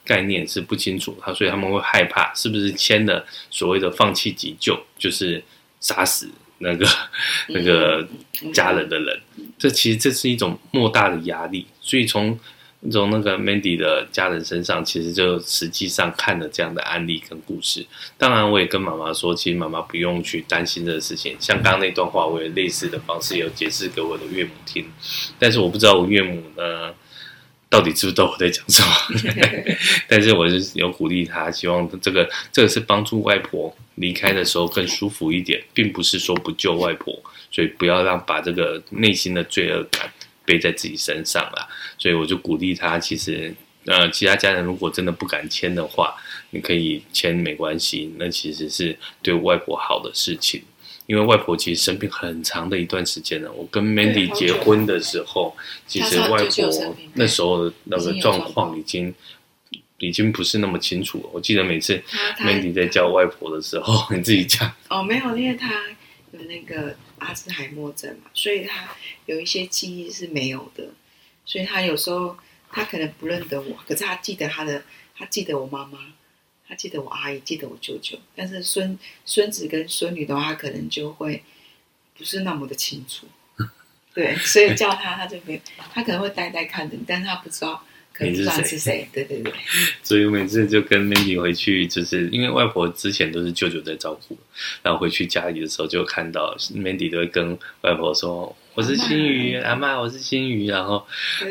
[0.05, 5.43] 概念是不清楚，他所以他们会害怕，是不是签了所谓的放弃急救，就是
[5.81, 6.29] 杀死
[6.59, 6.87] 那个
[7.49, 8.07] 那个
[8.53, 9.19] 家人的人？
[9.57, 12.39] 这其实这是一种莫大的压力，所以从。
[12.93, 17.87] 从那个 Mandy 的家人身上，其实就实际上看了这样的案例跟故事。
[18.19, 21.35] 当然，我也跟妈妈说，其实妈妈不用去担心这个事情。
[21.41, 24.85] 像刚刚那段话，我也类似的方式有解释给我的岳母听。
[25.39, 26.93] 但是我不知道我岳母呢，
[27.75, 28.95] 到底知不知道我在讲什么？
[30.07, 37.21] 但是我是有鼓励他，希望这个这个是帮助外婆离开的时候更舒服一点，并不是说不救外婆。
[37.51, 40.09] 所以不要让把这个内心的罪恶感。
[40.47, 42.99] 背在自己身上了，所以我就鼓励他。
[42.99, 43.55] 其实，
[43.87, 46.15] 呃，其他家人如果真的不敢签的话，
[46.51, 48.13] 你可以签没关系。
[48.19, 50.63] 那其实是对外婆好的事情，
[51.07, 53.53] 因为外婆其实生病很长的一段时间了。
[53.53, 59.15] 我跟 Mandy 结婚的时候，其实外婆那时候的那个状况已经
[59.99, 61.31] 已经不是那么清楚了。
[61.33, 62.03] 我记得每次
[62.39, 65.73] Mandy 在叫外婆的时候， 你自己讲哦，没有，因为她
[66.33, 66.95] 有那个。
[67.19, 68.87] 阿兹海默症嘛，所以她
[69.25, 70.85] 有一些记忆是没有的，
[71.47, 72.37] 所以她有时候
[72.71, 74.83] 她可能不认得我，可是她记得她的，
[75.17, 75.99] 她记得我妈妈，
[76.75, 81.43] 记得我阿姨，记得我舅舅，但是孙孙子跟孙女的话，他可能就会
[82.17, 83.27] 不是那么的清楚，
[84.13, 85.61] 对，所以叫他他就没，
[85.93, 87.83] 他可能会呆呆看着你，但是他不知道。
[88.15, 89.07] 可以知道是谁？
[89.13, 89.53] 对对对。
[90.05, 94.39] 所以我每次就跟 Mandy 回去，就是因为外婆之前都是舅舅在照顾，
[94.83, 101.05] 然后回去家里的时候就看到 Mandy 都会跟外婆说：“我是新宇，阿妈，我是新宇。”然后，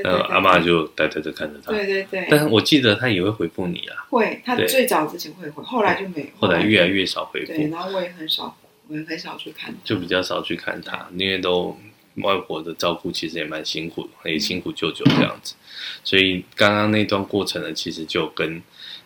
[0.04, 1.74] 然后阿妈就呆呆的看着他。
[1.74, 2.26] 对对对。
[2.30, 4.08] 但是我记得他也会回复你啊。
[4.10, 6.28] 会，他最早之前会回，后来就没有。
[6.40, 7.52] 后来越来越少回复。
[7.52, 9.76] 对，然后我也很少，我也很少去看。
[9.84, 11.78] 就比较少去看他，因为都。
[12.16, 15.56] 外婆的照顾其实也蛮辛苦，也辛苦舅舅这样子，
[16.04, 18.62] 所以刚刚那段过程呢，其实就跟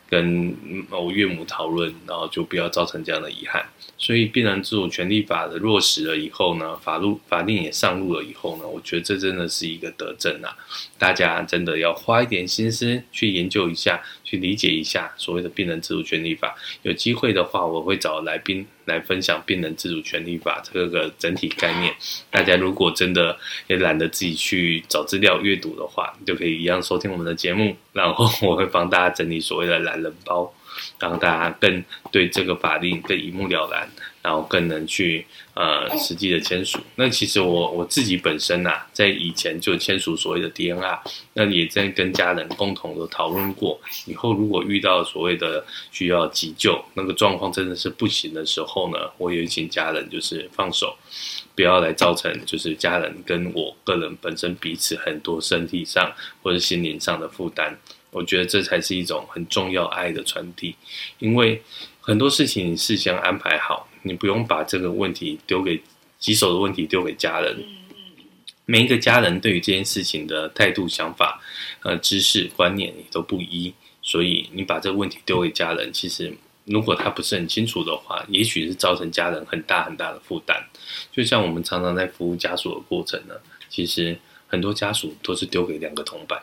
[0.10, 0.56] 跟
[0.90, 3.66] 我岳母讨论，然后就不要造成这样的遗憾。
[3.98, 10.56] 所以，必然自主权利法的落实了以后呢，法律法令也上路了以后呢，我觉得这真的是一个德政啊！
[11.00, 16.54] 大家真的要花一点心思去研究一下，去理解一下所谓的病人自主权利法。
[16.82, 21.96] 有机会的话，我会找来宾来分享病人自主权利法这个整体概念。
[22.30, 23.38] 大家如果真的
[23.68, 30.54] 也懒得自己去找资料阅读的话，就可以一样收听我们的节目，然后我会帮大家整理所谓的懒人包。
[31.00, 33.88] 让大家更对这个法令更一目了然，
[34.22, 36.80] 然后更能去呃实际的签署。
[36.96, 41.00] 那其实我我自己本身呐、啊，在以前就签署所谓的 DNR，
[41.34, 43.80] 那也在跟家人共同的讨论过。
[44.06, 50.96] 以后如果遇到所谓的需要急救那个状况真的是不行的时候呢，我也请家人就是放手，
[51.56, 56.12] 不要来造成就是家人跟我个人本身彼此很多身体上
[56.44, 57.78] 或者心灵上的负担。
[58.18, 60.76] 我觉得这才是一种很重要爱的传递，
[61.20, 61.62] 因为
[62.02, 65.80] 很多事情你事先安排好，你不用把这个问题丢给
[66.18, 67.64] 棘手的问题丢给家人。
[68.66, 71.40] 每一个家人对于这件事情的态度、想法、
[71.84, 80.62] 呃、知识、观念也都不一，所以你把这个问题丢给家人，其实如果他不是很清楚的话，也许是造成家人很大很大的负担。
[81.12, 83.36] 就像我们常常在服务家属的过程呢，
[83.70, 86.42] 其实很多家属都是丢给两个铜板。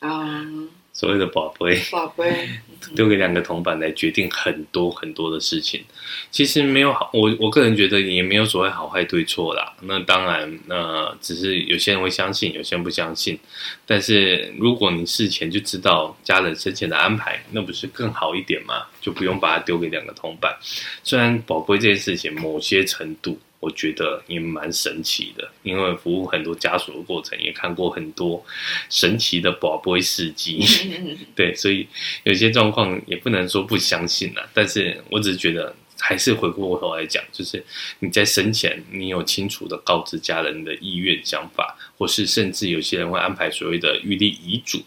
[0.00, 0.44] 啊，
[0.92, 2.48] 所谓的宝贝，宝贝，
[2.94, 5.82] 丢给两个铜板来决定很多很多的事情，
[6.30, 9.74] 其实没有好，我我个人觉得也没有所谓好坏对错啦。
[9.82, 13.38] 那当然，那只是有些人会相信，有些人不相信。
[13.86, 18.84] 但是如果你事前就知道家人生前的安排，那不是更好一点吗？
[19.00, 20.54] 就不用把它丢给两个铜板。
[21.02, 23.38] 虽然宝贝这件事情某些程度。
[23.66, 28.40] 我觉得也蛮神奇的，因为服务很多家属的过程，也看过很多
[28.88, 30.64] 神奇的宝贝事迹。
[31.34, 31.84] 对，所以
[32.22, 34.48] 有些状况也不能说不相信了。
[34.54, 37.60] 但是我只是觉得，还是回过头来讲，就是
[37.98, 44.80] 你在生前，你有清楚的告知家人的意愿、想法，或是甚至有些人会安排所谓的预立遗嘱。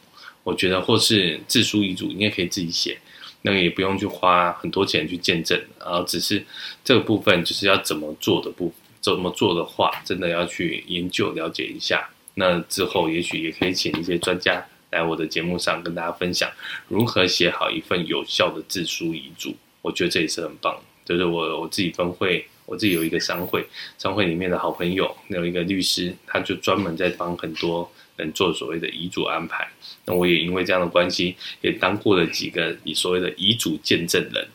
[0.45, 2.97] 我觉得，或是自书遗嘱，你也可以自己写。
[3.41, 6.45] 那个也不用去花很多钱去见证，然后只是
[6.83, 12.09] 这个部分就是要怎么做的部，怎么做的话，真的要去研究了解一下。
[12.35, 16.49] 那之后也许也可以请一些专家来我的节目上跟大家分享
[16.87, 19.55] 如何写好一份有效的自书遗嘱。
[19.81, 23.65] 我觉得这也是很棒，就是我我自己分会，我自己有一个商会，
[23.97, 27.89] 商会里面的好朋友有一个律师，他就专门在帮很多
[28.19, 29.67] 人做所谓的遗嘱安排。
[30.05, 34.47] 那我也因为这样的关系，也当过了几个以所谓的遗嘱见证人。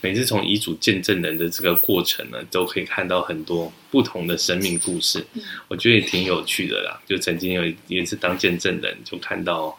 [0.00, 5.24] 每次从遗嘱见证人的这个过程呢，都可以看到很多不同的生命故事，
[5.68, 6.98] 我觉得也挺有趣的啦。
[7.06, 9.78] 就曾经有一次当见证人，就看到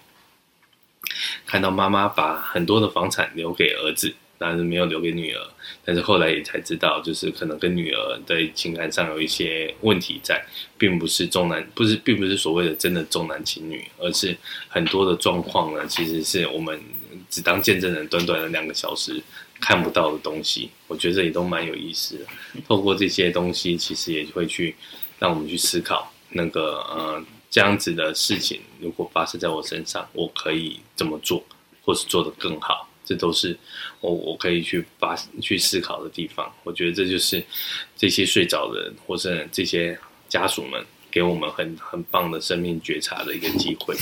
[1.45, 5.47] 看到妈妈把很多的房产留给儿子，但是没有留给女儿。
[5.85, 10.43] 但是后来也才知道，就是可能跟女儿在情感上有一些问题在，
[10.77, 14.35] 并不是重男，不是，并不是所谓的真的重男轻女，而是
[14.67, 16.81] 很多的状况呢，其实是我们
[17.29, 19.21] 只当见证人，短短的两个小时。
[19.61, 22.25] 看不到的东西，我觉得也都蛮有意思的。
[22.65, 24.73] 透过这些东西，其实也会去
[25.19, 31.43] 让我们去思考，那个呃这样子的事情，如果发生在我身上，我可以怎么做，
[31.83, 33.57] 或是做得更好，这都是
[34.01, 36.53] 我我可以去发去思考的地方。
[36.63, 37.43] 我觉得这就是
[37.97, 43.95] 这些睡着的人，或是这些家属们给我们很很棒的生命觉察的一个机会，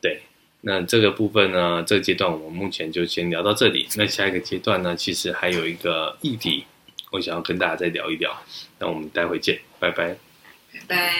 [0.00, 0.22] 对。
[0.60, 3.88] 那这个部分呢，这个阶段我们目前就先聊到这里。
[3.96, 6.64] 那下一个阶段呢，其实还有一个议题，
[7.10, 8.30] 我想要跟大家再聊一聊。
[8.78, 10.16] 那我们待会见，拜拜，
[10.70, 11.14] 拜拜。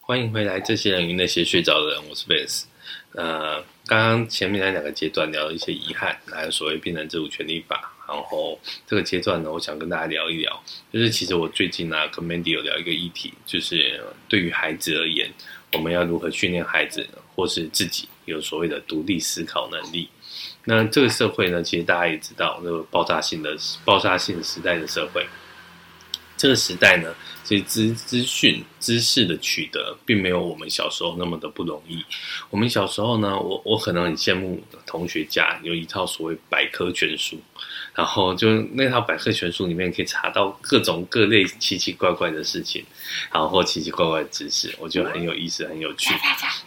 [0.00, 2.66] 欢迎回来，这些人与那些睡着的人，我是贝斯。
[3.12, 7.92] 呃，刚刚前面那两个阶段聊了一些遗憾，还有所谓病人自主权利法。
[8.06, 15.28] 然后这个阶段呢，我想跟大家聊一聊，就是其实我最近呢，跟 Mandy 有聊一个议题，就是对于孩子而言，
[15.72, 18.08] 我们要如何训练孩子，或是自己。
[18.26, 20.08] 有所谓的独立思考能力，
[20.64, 25.26] 那这个社会呢，其实大家也知道，那个爆炸性的爆炸性时代的社会，
[26.40, 32.02] 这个时代呢，其实资资讯知识的取得，并没有我们小时候那么的不容易。
[32.48, 37.38] 我们小时候呢，我我可能很羡慕同学家有一套所谓百科全书，
[37.94, 42.82] 然后就那套百科全书里面可以查到各种各类奇奇怪怪的事情，
[43.30, 46.14] 然后或奇奇怪怪的知识，我觉得很有意思，很有趣。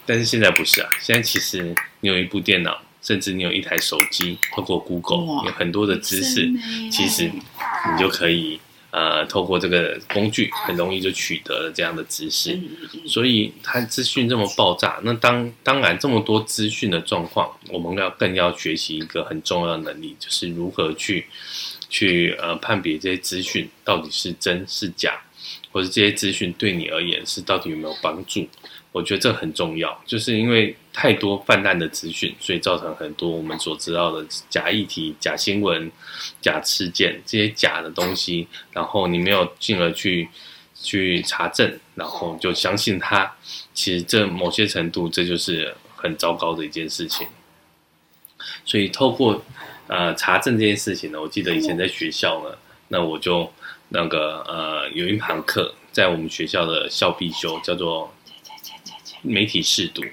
[0.05, 6.47] 但是现在不是啊，现在其实你有一部电脑，甚至你有一台手机，透过 Google 有很多的知识，
[6.91, 8.59] 其实你就可以。
[8.95, 12.59] 呃，透过这个工具，很容易就取得了这样的知识，
[13.07, 21.25] 所以它资讯这么爆炸，那当当然这么多资讯的状况，我们要更要学习一个很重要的能力，就是如何去
[21.89, 25.19] 去呃判别这些资讯到底是真是假，
[25.71, 28.47] 或者这些资讯对你而言是到底有没有帮助。
[28.93, 35.91] 我觉得这很重要，就是因为太多泛滥的资讯，所以造成很多我们所知道的假议题、假新闻、
[36.39, 40.29] 假事件这些假的东西，然后你没有进而去
[40.75, 43.33] 去查证，然后就相信它，
[43.73, 47.25] 其实这某些程度这就是很糟糕的一件事情。
[48.63, 49.43] 所以透过
[49.87, 52.55] 呃查证这件事情呢，我记得以前在学校呢，
[52.89, 53.51] 那我就
[53.89, 58.13] 那个呃有一堂课在我们学校的校必修，叫做。
[59.23, 60.03] 媒体试读，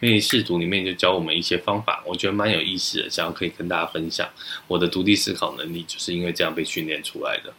[0.00, 4.28] 媒体试读里面就教我们一些方法，我觉得蛮有意思的，想要可以跟大家分享。
[4.66, 7.54] 我的独立思考能力就是因为这样被训练出来的。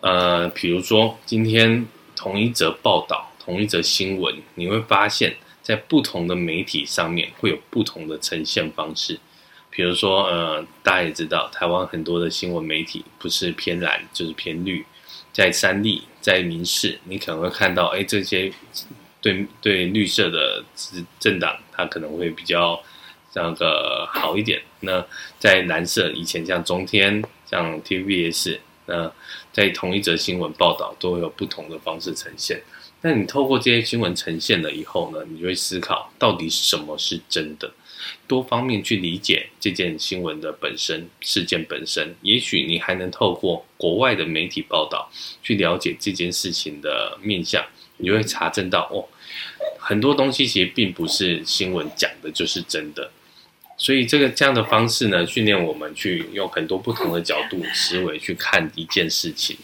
[0.00, 9.18] 呃，比如说今天同一则报道、同一则新闻，你会发现在不同的媒体上面会有不同的呈现方式。
[9.70, 14.84] 比如说，呃，大家也知道，台湾很多的新闻媒体不是偏蓝就是偏绿，
[15.32, 18.52] 在三立、在民视，你可能会看到，哎，这些。
[19.26, 20.64] 对对，绿色的
[21.18, 22.80] 政党，它可能会比较
[23.32, 24.62] 这个好一点。
[24.80, 25.04] 那
[25.36, 29.12] 在蓝色，以前像中天、像 TVBS，那
[29.52, 32.62] 在同一则新闻报道都会有不同的方式呈现。
[33.02, 37.68] 那你透过这些新闻呈现了以后呢，你就会思考到底什么是真的，
[38.28, 42.14] 多方面去理解这件新闻的本身事件本身。
[42.22, 45.10] 也许你还能透过国外的媒体报道
[45.42, 47.64] 去了解这件事情的面向，
[47.96, 49.04] 你就会查证到哦。
[49.88, 53.08] 很多东西其实并不是新闻讲的就是真的，
[53.78, 59.56] 所以这个这样的方式呢，训练我们去用很多不同的角度思维去看一件事情，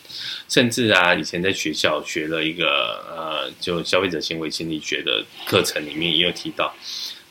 [0.48, 6.72] 甚至啊，以前在学校学了一个呃，就消费者行为心理学的课程里面也有提到，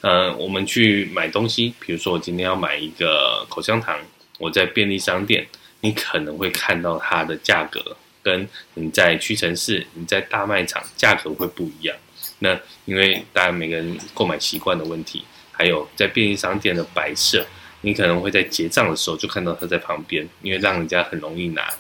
[0.01, 3.97] 呃，我们去买东西，比如说我今天要买一个口香糖，
[4.37, 5.47] 我在便利商店，
[5.79, 11.95] 你可能会看到它的价格跟你在屈臣氏、你在大卖场价格会不一样。
[12.43, 17.45] 那因为大家每个人购买习惯的问题，还有在便利商店的摆设，
[17.81, 21.71] 你可能会在结账的时候就看到它在旁边，因为让人家很容易拿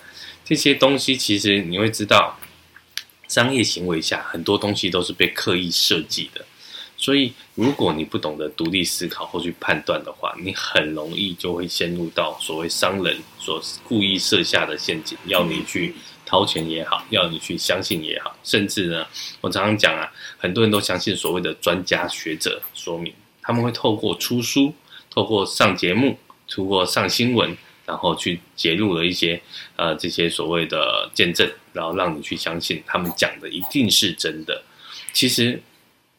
[0.45, 1.17] 这些东西。
[1.17, 2.37] 其实你会知道，
[3.27, 6.45] 商业行为下很多东西都是被刻意设计的，
[6.95, 15.95] 所以，如果你不懂得独立思考或去判断的话，你很容易就会陷入到所谓商人所故意设下的陷阱，要你去
[16.31, 19.05] 掏钱也好，要你去相信也好，甚至呢，
[19.41, 24.73] 我常常讲啊，很多人都相信所谓的专家学者说明，他们会透过出书、
[25.09, 26.17] 透过上节目、
[26.47, 29.41] 透过上新闻，然后去揭露了一些
[29.75, 34.63] 呃这些所谓的见证，然后让你去相信他们讲的一定是真的。
[35.11, 35.61] 其实。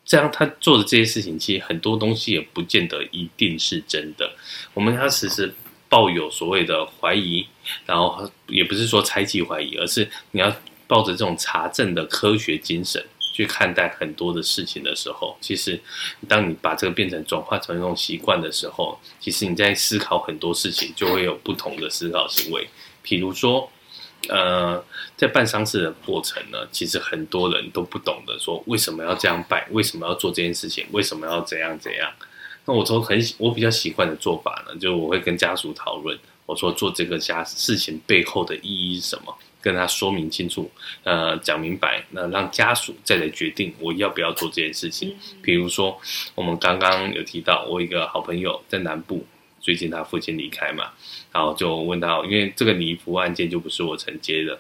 [0.04, 4.30] 这样他做的这些事情，其实很多东西也不见得一定是真的。
[4.74, 5.54] 我们要时时
[5.92, 7.46] 抱有所谓的怀疑，
[7.84, 10.50] 然后也不是说猜忌怀疑，而是你要
[10.86, 15.78] 抱着这种查证的科学精神去看待很多的事情的时候，其实
[16.26, 22.66] 当你把这个变成转化成一种习惯的时候，其实你在思考很多事情就会有不同的思考行为，
[23.04, 23.70] 譬如说。
[24.28, 24.80] 呃，
[25.16, 32.08] 在办丧事的过程呢，其实很多人都不懂得说为什么要这样办，为什么要做这件事情，为什么要怎样怎样。
[32.64, 40.70] 那我从很我比较习惯的做法呢，就我会跟家属讨论，我说做这个家事情背后的意义是什么，跟他说明清楚，
[41.02, 45.16] 呃，讲明白，那让家属再来决定我要不要做这件事情。
[45.42, 46.00] 比如说，
[46.34, 49.24] 我们刚刚有提到，我一个好朋友在南部。
[49.60, 50.90] 最近他父亲离开嘛，
[51.30, 54.58] 然后就问他，因为这个礼服案件就不是我承接的，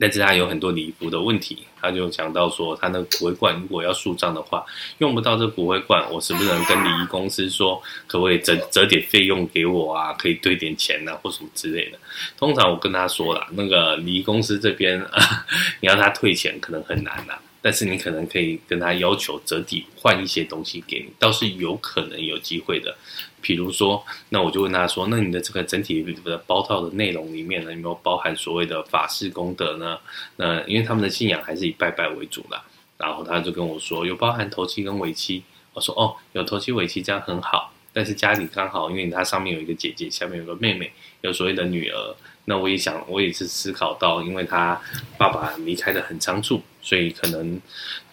[0.00, 4.64] 但是他有很多礼服的问题，他就讲到说，他那个骨灰罐如果要树葬的话，
[4.98, 10.14] 用不到这骨灰罐，我是不是能跟礼仪公司说，可不可以折折点费用给我啊？
[10.14, 11.98] 可以兑点钱啊，或什么之类的。
[12.38, 14.98] 通常我跟他说了，那个礼仪公司这边，
[15.80, 17.34] 你要他退钱可能很难呐。
[17.62, 22.96] 但是你可能可以跟他要求折抵换一些东西给你，倒是有可能有机会的。
[23.42, 29.98] 比如说，那我就问他说：“那你的这个整体的包套的内容里面呢，有没有包含所谓的法事功德呢？”
[30.36, 32.60] 那因为他们的信仰还是以拜拜为主的。
[32.98, 35.42] 然后他就跟我说：“有包含头七跟尾七。”
[35.72, 37.72] 我说：“哦，有头七尾七，这样很好。
[37.94, 40.92] 但是家里刚好，因为他上面有一个姐姐，下面有个妹妹，
[41.22, 42.16] 有所谓的女儿。
[42.44, 44.78] 那我也想，我也是思考到，因为他
[45.16, 47.60] 爸爸离开的很仓促。”所以可能，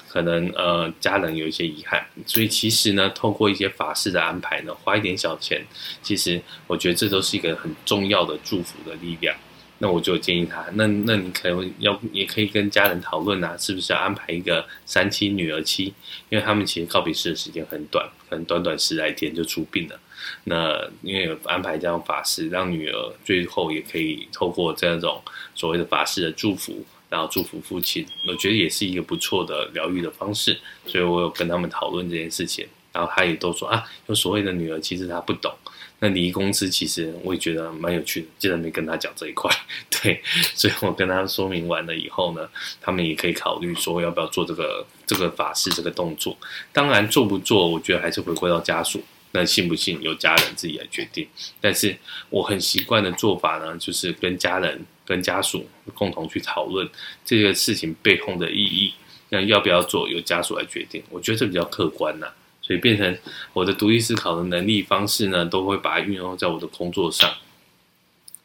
[0.07, 5.65] 可能呃，家人有一些遗憾，所以其实呢，透过一些法事的安排呢，花一点小钱，
[6.01, 9.36] 其实我觉得这都是一个很重要的祝福的力量。
[9.80, 15.93] 那我就建议他，那那你可能要也可以跟家人讨论啊，是不是要安排一个三七女儿期？
[16.30, 19.99] 因为他们其实告别式的时间很短，可能短短十来天就出殡了。
[20.45, 25.22] 那因为有安排这样法事，让女儿最后也可以透过这种
[25.53, 26.84] 所谓的法事的祝福。
[27.10, 35.53] 然后祝福父亲，我觉得也是一个不错的疗愈的方式，所以我有跟他们讨论这件事情，然后他也都说啊，有所谓的女儿，其实他不懂。
[35.99, 39.51] 那礼仪公司其实我也觉得蛮有趣的，竟然没跟他讲这一块，
[39.89, 40.22] 对，
[40.53, 42.47] 所以我跟他说明完了以后呢，
[42.80, 46.38] 他们也可以考虑说要不要做这个这个法事这个动作。
[46.72, 49.03] 当然做不做，我觉得还是回归到家属。
[49.32, 51.28] 那信不信由家人自己来决定，
[51.60, 51.95] 但是
[52.30, 56.88] 我很习惯的做法呢，就是跟家人、跟家属共同去讨论
[57.26, 58.93] 这个事情背后的意义。
[59.30, 62.28] 那要不要做，由家属来决定，我觉得这比较客观呐。
[62.62, 63.18] 所以变成
[63.53, 67.34] 我的独立思考的能力方式呢，都会把它运用在我的工作上。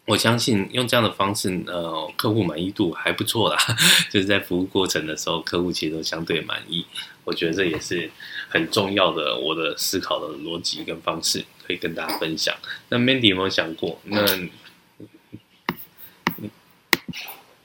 [0.04, 3.56] 我相信用这样的方式，呃，客户满意度还不错啦。
[4.10, 6.84] 就是在服务过程的时候，客户其实都相对满意。
[7.24, 8.10] 我觉得这也是
[8.48, 12.52] 很重要的，我的思考的逻辑跟方式可以跟大家分享。
[12.88, 14.00] 那 Mandy 有没有想过？
[14.04, 14.24] 那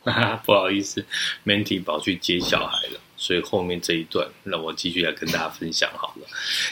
[0.45, 1.05] 不好意思
[1.45, 2.99] ，Mandy 跑去接小孩了。
[3.19, 6.27] 所以后面这一段，让我继续来跟大家分享好了。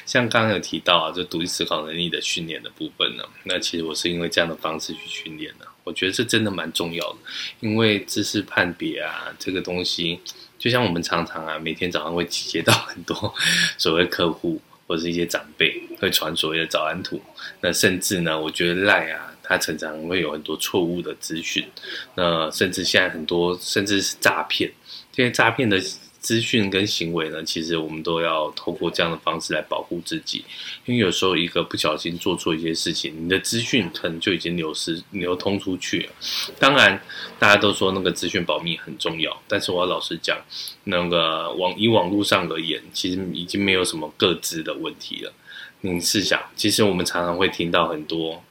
[0.05, 5.65] 像刚刚有提到啊，就独立思考能力的训练的部分呢，那其实我是因为这样的方式去训练的。
[5.83, 7.17] 我觉得这真的蛮重要的，
[7.61, 10.19] 因为知识判别啊，这个东西，
[10.59, 13.33] 就像我们常常啊，每天早上会接到很多
[13.79, 17.19] 所谓客户或者是一些长辈会传所谓的早安图，
[17.59, 21.65] 那甚至呢，我觉得赖啊，它常常会有很多错误的资讯，
[22.15, 24.71] 那甚至现在很多甚至是诈骗，
[25.11, 25.79] 这些诈骗的。
[26.25, 30.43] 资讯跟行为呢，其实我们都要透过这样的方式来保护自己，
[30.85, 36.09] 因为有时候一个不小心做错一些事情，你的资讯可能就已经流失、流通出去了。
[36.57, 36.99] 当然，
[37.37, 40.35] 大家都说那个资讯保密很重要，但是我老实讲，
[40.85, 45.31] 那个网以网络上而言，其实已经没有什么个资的问题了。
[45.81, 48.43] 你试想，其实我们常常会听到很多。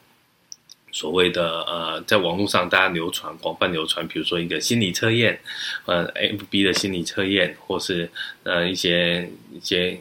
[0.95, 5.41] 所谓的呃，在网络上大家流传广泛流传，比如说一个心理测验，
[5.87, 8.09] 呃，FB 的心理测验，或是
[8.45, 9.99] 呃一些一些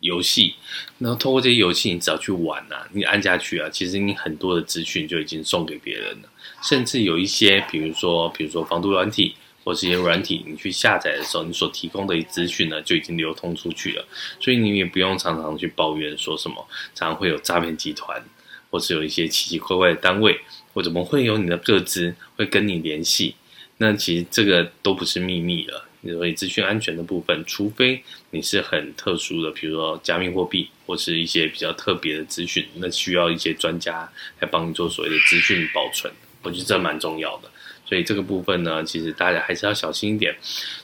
[0.00, 0.54] 游戏，
[0.98, 6.28] 然后通过这些游戏，你只要去玩呐、啊，你按下去啊，其实你很多的资讯就已经送给别人了，
[6.62, 14.08] 甚至有一些，比如说比如说防毒软体，或是一些软体，你去下载的时候，你所提供的资讯呢就已经流通出去了，
[14.40, 18.22] 所以你也不用常常去抱怨说什么，常会有诈骗集团，
[18.70, 20.40] 或是有一些奇奇怪怪的单位，
[20.72, 23.34] 或怎么会有你的个资会跟你联系，
[23.78, 25.86] 那其实这个都不是秘密了。
[26.02, 36.10] 所以资讯安全的部分，除非你是很特殊的，比如说加密货币或是一些比较特别的资讯，那需要一些专家来帮你做所谓的资讯保存，
[36.42, 37.50] 我觉得这蛮重要的。
[37.84, 40.34] 所以这个部分呢，其实大家还是要小心一点。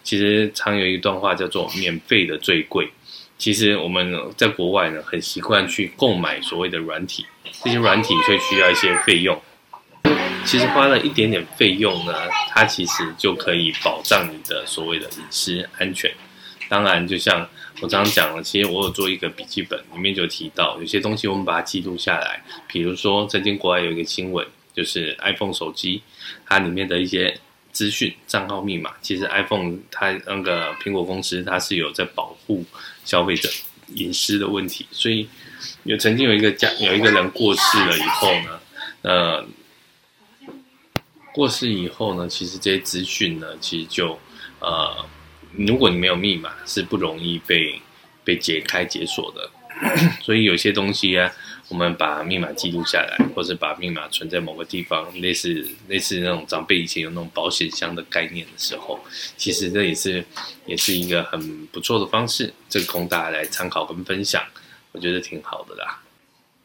[0.03, 2.87] 其实常有一段话叫做“免费的最贵”。
[3.39, 7.25] 其实我们在国外呢，很习惯去购买所谓的软体，
[7.63, 9.41] 这些软体会需要一些费用。
[10.45, 12.13] 其实花了一点点费用呢，
[12.51, 16.13] 它其实就可以保障你的所谓的隐私安全。
[16.69, 17.49] 当然，就像
[17.81, 22.43] 我刚刚讲了，其实我有做一个笔记本，里面就提到有些东西我们把它记录下来。
[22.67, 24.47] 比如说，曾经国外有一个新闻。
[24.77, 26.03] 就是 iPhone 手机，
[26.45, 27.35] 它里面的一些
[27.73, 32.63] 资讯、账号密码，其实 iPhone 它那个苹果公司它是有在保护
[33.03, 33.49] 消费者
[33.95, 35.27] 隐私的问题，所以
[35.87, 38.61] 有曾经有一个家有一个人过世了以后呢，
[39.03, 39.47] 呃，
[41.33, 44.19] 过世以后呢，其实这些资讯呢，其实就
[44.59, 45.07] 呃，
[45.53, 47.81] 如果你没有密码，是不容易被
[48.25, 49.51] 被解开解锁的，
[50.21, 51.33] 所以有些东西啊。
[51.69, 59.01] 我们把密码记录下来，或者把密码存在某个地方，类似类似那种长辈以前有那种保险箱的概念的时候，
[59.37, 60.25] 其实这也是
[60.65, 64.41] 也是一个很不错的方式，这个供大家来参考跟分享，
[64.97, 66.03] 我觉得挺好的啦。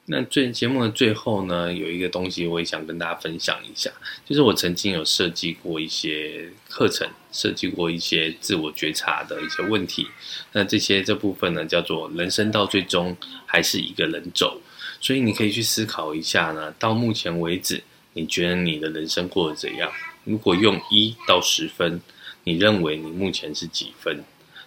[0.05, 3.91] 那最节目的最后呢，有一个东西我也想跟大家分享一下，
[4.25, 10.07] 就是我曾经有设计过一些课程，设计过一些自我觉察的一些问题。
[10.53, 13.15] 那这些这部分呢，叫做人生到最终
[13.45, 14.61] 还是一个人走。
[15.01, 19.91] 所以你可以去思考一下呢，到目前为止，你觉得你的人生过得怎样？
[20.23, 22.01] 如果用一到十分，
[22.45, 24.23] 你认为你目前是几分？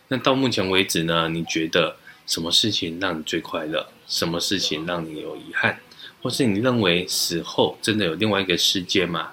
[0.08, 1.96] 那到目前为止呢，你觉得
[2.26, 3.88] 什么事情让你最快乐？
[4.06, 5.80] 什么事情让你有遗憾？
[6.22, 9.32] 或是你认为死后真的有另外一个世界吗？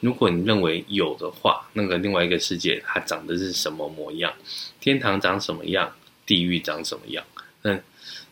[0.00, 4.32] 如果你认为有的话，那个另外一个世界它长的是什么模样？
[4.80, 5.92] 天堂长什么样？
[6.24, 7.24] 地狱长什么样？
[7.62, 7.78] 那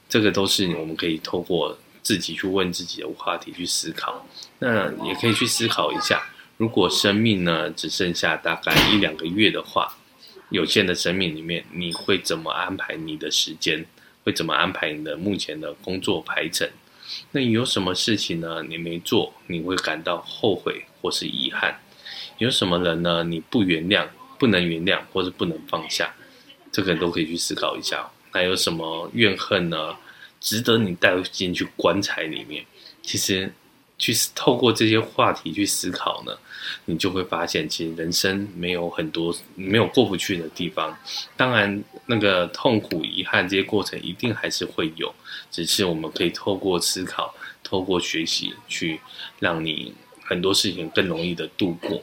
[0.08, 1.78] 这个都是我们可以透过。
[2.04, 4.28] 自己去问自己的话题去思考，
[4.58, 6.22] 那也可以去思考一下，
[6.58, 9.96] 如果生命呢只剩下大概一两个月的话，
[10.50, 13.86] 有限的生命里面，你会怎么安排你的时间？
[14.24, 16.68] 会怎么安排你的目前的工作排程？
[17.30, 18.64] 那有什么事情呢？
[18.66, 21.78] 你没做，你会感到后悔或是遗憾？
[22.38, 23.22] 有什么人呢？
[23.22, 24.08] 你不原谅，
[24.38, 26.12] 不能原谅，或是不能放下？
[26.72, 28.10] 这个都可以去思考一下。
[28.32, 29.94] 那有什么怨恨呢？
[30.40, 32.64] 值得你带进去棺材里面，
[33.02, 33.52] 其实
[34.04, 36.36] 去透过这些话题去思考呢，
[36.84, 40.94] 你就会发现，其实人生没有很多没有过不去的地方。
[41.38, 45.14] 当然，那个痛苦、遗憾这些过程一定还是会有，
[45.50, 49.00] 只是我们可以透过思考、透过学习，去
[49.38, 52.02] 让你很多事情更容易的度过。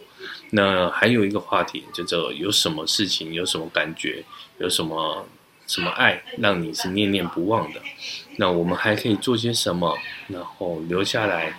[0.50, 4.24] 那还有一个话题，叫做有什么事情、有什么感觉、
[4.58, 5.28] 有什么。
[5.68, 7.80] 什么爱让你是念念不忘的？
[8.36, 9.98] 那我们还可以做些什么？
[10.28, 11.56] 然后留下来，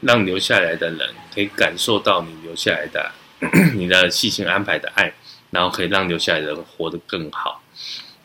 [0.00, 3.12] 让留下来的人可以感受到你留下来的
[3.74, 5.12] 你的细心安排的爱，
[5.50, 7.62] 然后可以让留下来的人活得更好。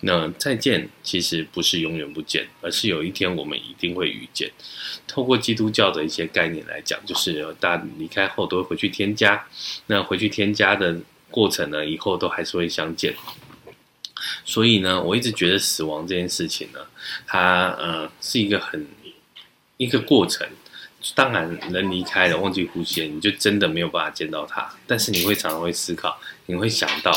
[0.01, 4.51] 那再见，其实不是永远不见，而是有一天我们一定会遇见。
[5.07, 9.47] 透过基督教的一些概念来讲，就是大家离开后都会回去添加。
[9.87, 10.97] 那回去添加的
[11.31, 13.15] 过程呢，以后都还是会相见。
[14.43, 16.81] 所以呢，我一直觉得死亡这件事情呢，
[17.25, 18.85] 它呃是一个很
[19.77, 20.47] 一个过程。
[21.13, 24.67] 当然，人离开了，忘记呼吸，你就真的没有办法见到他。
[24.87, 27.11] 但是你会常常会思考，你会想到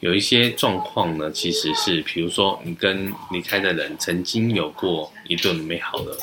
[0.00, 6.16] 有一些状况呢，其实是，比如说你跟离开的人曾经有过一顿美好的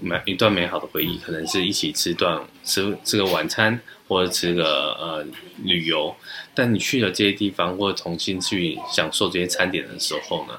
[0.00, 3.80] 美一段美好的回忆，可能是一起吃段吃吃个晚餐。
[4.08, 5.26] 或者吃个呃
[5.64, 6.14] 旅游，
[6.54, 10.52] 但你去了这些地方，或者重新去享受这些餐点的时候呢，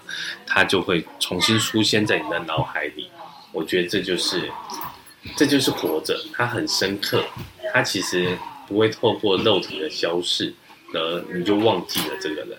[0.48, 3.12] 它就会重新出现在你的脑海里。
[3.52, 4.50] 我觉得这就是，
[5.36, 7.24] 这就是活着，它很深刻，
[7.74, 10.54] 它其实不会透过肉体的消逝，
[10.94, 12.58] 而你就忘记了这个人。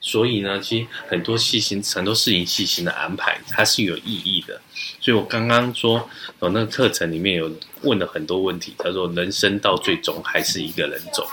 [0.00, 4.60] 所以呢，其实很多细心很多事情细心的安排，它是有意义的。
[5.00, 7.50] 所以我刚刚说，我那个课程里面有
[7.82, 8.72] 问了很多问题。
[8.78, 11.26] 他说，人生到最终还是一个人走。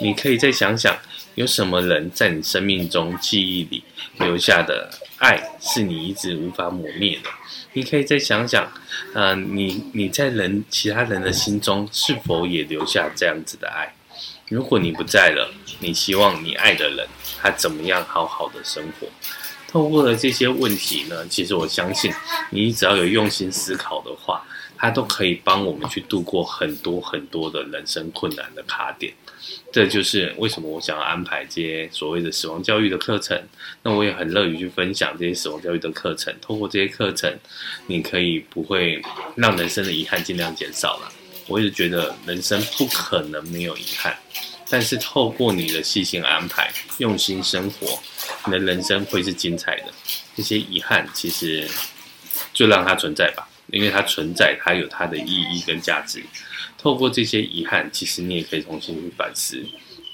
[0.00, 0.96] 你可以再想想，
[1.34, 3.84] 有什么人在你生命中记忆里
[4.20, 7.30] 留下的爱，是你一直无法抹灭的。
[7.78, 8.68] 你可以再想想，
[9.14, 13.94] 嗯、呃，你你在人其他人的心中是否也留下这样子的爱？
[14.48, 15.48] 如果你不在了，
[15.78, 17.06] 你希望你爱的人
[17.40, 19.06] 他怎么样好好的生活？
[19.68, 22.12] 透过了这些问题呢，其实我相信
[22.50, 24.44] 你只要有用心思考的话，
[24.76, 29.14] 它都可以帮我们去度过很多很多的人生困难的卡点。
[29.78, 33.40] 这就是为什么我想要安排这些所谓的死亡教育的课程。
[33.80, 36.34] 那我也很乐于去分享这些死亡教育的课程。
[36.40, 37.32] 透过这些课程，
[37.86, 39.00] 你可以不会
[39.36, 41.12] 让人生的遗憾尽量减少了。
[41.46, 44.18] 我一直觉得人生不可能没有遗憾，
[44.68, 48.00] 但是透过你的细心安排、用心生活，
[48.46, 49.92] 你的人生会是精彩的。
[50.34, 51.68] 这些遗憾其实
[52.52, 56.22] 就让它存在吧，因为它存在，它有它的意义跟价值。
[56.76, 59.62] 透过这些遗憾，其实你也可以重新去反思。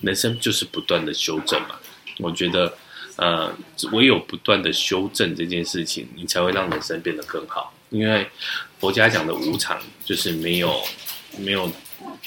[0.00, 1.76] 人生就是不断的修正嘛。
[2.18, 2.76] 我觉得，
[3.16, 3.54] 呃，
[3.92, 7.74] 唯有不断的修正这件事情，你才会让人生变得更好。
[7.90, 8.26] 因为
[8.80, 10.82] 佛家讲的无常，就是没有。
[11.36, 11.68] 没有，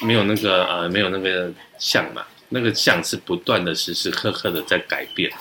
[0.02, 1.50] 没有那个呃，没有那个
[1.80, 2.26] 相嘛。
[2.50, 5.32] 那个相是不断的、时时刻刻的在改变。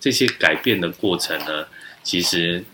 [0.00, 1.66] 这些改变的过程呢，
[2.02, 2.64] 其实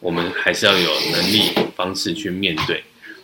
[0.00, 2.82] 我们还是要有能力、方式去面对。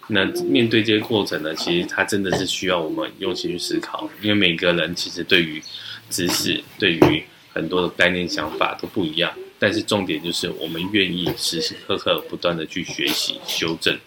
[0.09, 4.09] 那面对这些过程呢，其实它真的是需要我们用心去思考。
[4.21, 5.63] 因为每个人其实对于
[6.11, 9.33] 知识、对于很多的概念、想法都不一样。
[9.59, 13.99] 但是重点就是，我们愿意时时刻刻不断的去学习、修正。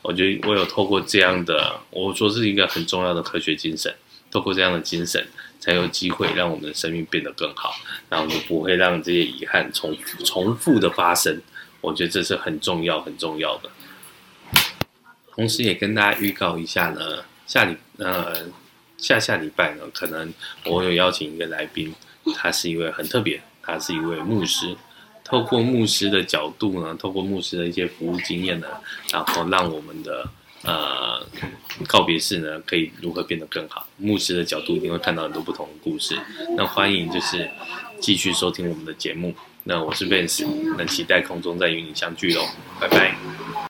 [0.00, 3.94] 我觉得我有透过这样的，我说是一个很重要的科学精神，
[4.30, 5.22] 透过这样的精神，
[5.60, 7.74] 才有机会让我们的生命变得更好，
[8.08, 9.94] 然后就不会让这些遗憾重
[10.24, 11.38] 重复的发生。
[11.82, 13.68] 我觉得这是很重要很重要的。
[15.34, 18.46] 同时也跟大家预告一下呢，下礼呃
[18.96, 20.32] 下下礼拜呢，可能
[20.64, 21.94] 我有邀请一个来宾，
[22.36, 24.76] 他是一位很特别，他是一位牧师。
[25.24, 28.66] 透过牧师的角度呢，透过牧师的一些服务经验呢，
[29.10, 30.28] 然后让我们的
[30.64, 31.24] 呃
[31.88, 33.86] 告别式呢，可以如何变得更好？
[33.96, 36.18] 牧师的角度一定会看到很多不同的故事。
[36.56, 37.48] 那欢迎就是
[38.00, 39.34] 继续收听我们的节目。
[39.64, 40.44] 那我是 Vince，
[40.76, 42.42] 那期待空中再与你相聚喽，
[42.80, 43.14] 拜拜。